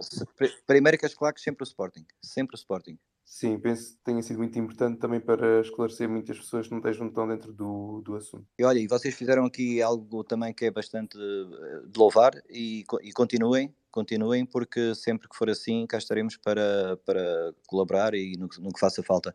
[0.65, 2.05] Primeiro que as claques, sempre o Sporting.
[2.21, 2.97] Sempre o Sporting.
[3.29, 7.07] Sim, penso que tenha sido muito importante também para esclarecer muitas pessoas que não estejam
[7.09, 8.43] tão dentro do, do assunto.
[8.57, 12.83] E olha, e vocês fizeram aqui algo também que é bastante eh, de louvar e,
[13.03, 18.49] e continuem, continuem, porque sempre que for assim, cá estaremos para, para colaborar e no,
[18.61, 19.33] no que faça falta.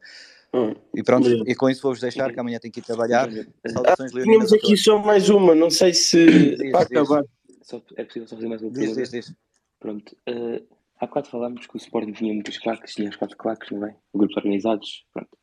[0.52, 3.30] Hum, e pronto, e com isso vou-vos deixar, que amanhã tenho que ir trabalhar.
[3.72, 6.57] Saudações, ah, Tínhamos aqui só mais uma, não sei se.
[6.72, 7.24] Para acabar.
[7.64, 9.00] Só, é possível só fazer mais uma pergunta?
[9.00, 9.36] Diz, diz, diz.
[9.80, 10.14] Pronto.
[10.28, 13.86] Uh, há quatro falámos que o Sporting tinha muitas claques, tinha os quatro claques, não
[13.86, 13.96] é?
[14.14, 15.06] Grupos organizados.
[15.12, 15.38] Pronto.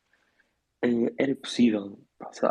[0.84, 2.00] Uh, era possível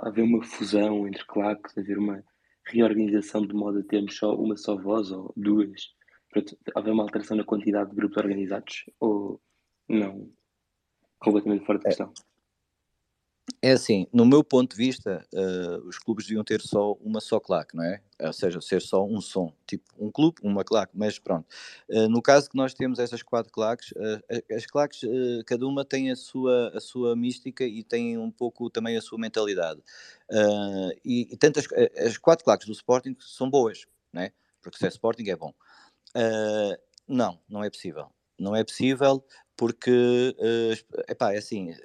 [0.03, 2.23] haver uma fusão entre claques, haver uma
[2.65, 5.81] reorganização de modo a termos só uma só voz ou duas?
[6.29, 8.85] Pronto, haver uma alteração na quantidade de grupos organizados?
[8.99, 9.41] Ou
[9.87, 10.29] não?
[11.17, 11.89] Completamente fora de é.
[11.89, 12.07] questão.
[12.07, 12.30] É.
[13.63, 17.39] É assim, no meu ponto de vista, uh, os clubes deviam ter só uma só
[17.39, 18.01] claque, não é?
[18.19, 21.45] Ou seja, ser só um som, tipo um clube, uma claque, mas pronto.
[21.87, 25.01] Uh, no caso que nós temos essas quatro claques, uh, as claques,
[25.45, 29.19] cada uma tem a sua, a sua mística e tem um pouco também a sua
[29.19, 29.79] mentalidade.
[31.05, 34.31] e, e tanto as, quatro claques do Sporting são boas, não é?
[34.59, 35.53] Porque se é Sporting é bom.
[37.07, 38.07] não, não é possível.
[38.39, 39.23] Não é possível
[39.55, 40.35] porque,
[41.07, 41.75] epá, é assim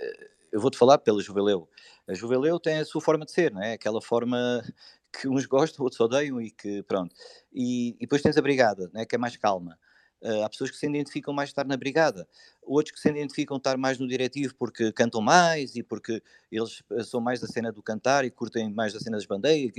[0.56, 1.68] eu vou-te falar pela Juveleu.
[2.08, 3.74] A Juveleu tem a sua forma de ser, não é?
[3.74, 4.64] Aquela forma
[5.12, 7.14] que uns gostam, outros odeiam e que, pronto.
[7.52, 9.78] E, e depois tens a Brigada, né, que é mais calma.
[10.22, 12.26] Uh, há pessoas que se identificam mais estar na brigada,
[12.62, 17.04] outros que se identificam estar mais no diretivo porque cantam mais e porque eles eh,
[17.04, 19.74] são mais da cena do cantar e curtem mais da cena das bandeiras,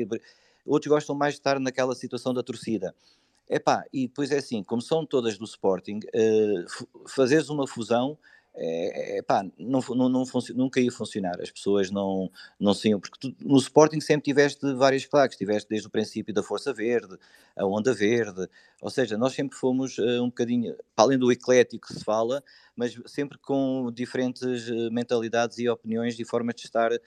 [0.64, 2.94] outros gostam mais de estar naquela situação da torcida.
[3.50, 8.16] Epá, e depois é assim, como são todas do Sporting, uh, fazeres uma fusão
[8.60, 10.24] é, é, pá, não, não, não
[10.56, 11.40] nunca ia funcionar.
[11.40, 15.88] As pessoas não, não saíam, porque tu, no Sporting sempre tiveste várias claques, tiveste desde
[15.88, 17.18] o princípio da Força Verde,
[17.56, 18.48] a Onda Verde,
[18.82, 22.44] ou seja, nós sempre fomos uh, um bocadinho, para além do eclético que se fala,
[22.76, 27.00] mas sempre com diferentes uh, mentalidades e opiniões e formas de estar uh,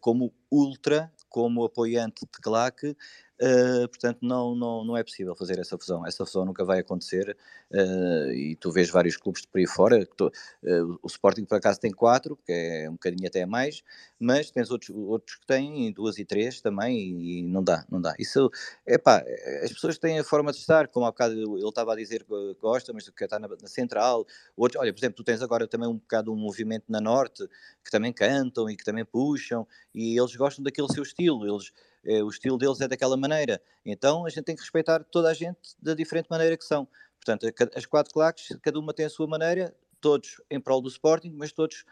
[0.00, 2.94] como ultra, como apoiante de claque,
[3.40, 6.04] Uh, portanto, não, não, não é possível fazer essa fusão.
[6.04, 7.36] Essa fusão nunca vai acontecer
[7.70, 10.04] uh, e tu vês vários clubes de por aí fora.
[10.16, 13.82] Tu, uh, o Sporting, por acaso, tem quatro, que é um bocadinho até mais,
[14.18, 18.12] mas tens outros, outros que têm duas e três também e não dá, não dá.
[18.18, 18.50] Isso,
[18.84, 19.24] é pá,
[19.62, 22.54] as pessoas têm a forma de estar, como há bocado ele estava a dizer que
[22.60, 24.26] gosta, mas que está na, na central.
[24.56, 27.46] Outros, olha, por exemplo, tu tens agora também um bocado um movimento na Norte
[27.84, 31.46] que também cantam e que também puxam e eles gostam daquele seu estilo.
[31.46, 31.70] Eles
[32.04, 33.60] é, o estilo deles é daquela maneira.
[33.84, 36.88] Então a gente tem que respeitar toda a gente da diferente maneira que são.
[37.16, 41.30] Portanto, as quatro claques, cada uma tem a sua maneira, todos em prol do Sporting,
[41.30, 41.84] mas todos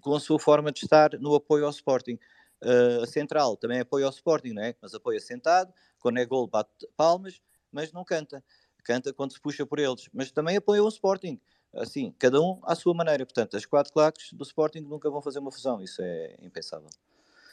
[0.00, 2.18] com a sua forma de estar no apoio ao Sporting.
[2.62, 4.74] Uh, a Central também apoia ao Sporting, não é?
[4.80, 7.40] Mas apoia sentado, quando é gol bate palmas,
[7.70, 8.42] mas não canta.
[8.84, 11.40] Canta quando se puxa por eles, mas também apoia o Sporting.
[11.74, 13.26] Assim, cada um à sua maneira.
[13.26, 16.88] Portanto, as quatro claques do Sporting nunca vão fazer uma fusão, isso é impensável.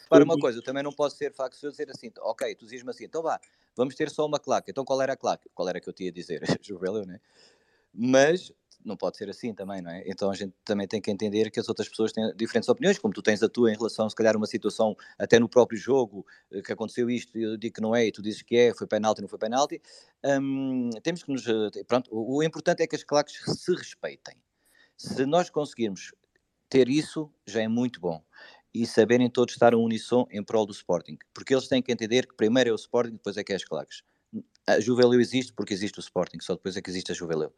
[0.09, 3.05] Para uma coisa, eu também não posso ser faccioso dizer assim, ok, tu dizes-me assim,
[3.05, 3.39] então vá,
[3.75, 4.71] vamos ter só uma claque.
[4.71, 5.49] Então qual era a claque?
[5.53, 6.41] Qual era que eu tinha a dizer?
[6.61, 7.19] Juveleu, não é?
[7.93, 8.51] Mas
[8.85, 10.03] não pode ser assim também, não é?
[10.05, 13.13] Então a gente também tem que entender que as outras pessoas têm diferentes opiniões, como
[13.13, 16.25] tu tens a tua em relação, se calhar, a uma situação até no próprio jogo,
[16.51, 18.87] eh, que aconteceu isto, eu digo que não é, e tu dizes que é, foi
[18.87, 19.81] penalti, não foi penalti.
[20.23, 21.47] Hum, temos que nos.
[21.47, 24.35] Eh, pronto, o, o importante é que as claques se respeitem.
[24.97, 26.11] Se nós conseguirmos
[26.69, 28.23] ter isso, já é muito bom
[28.73, 32.35] e saberem todos estar uníssono em prol do Sporting, porque eles têm que entender que
[32.35, 34.01] primeiro é o Sporting, depois é que é as claques.
[34.67, 37.53] A Juveleu existe porque existe o Sporting, só depois é que existe a Juveleu.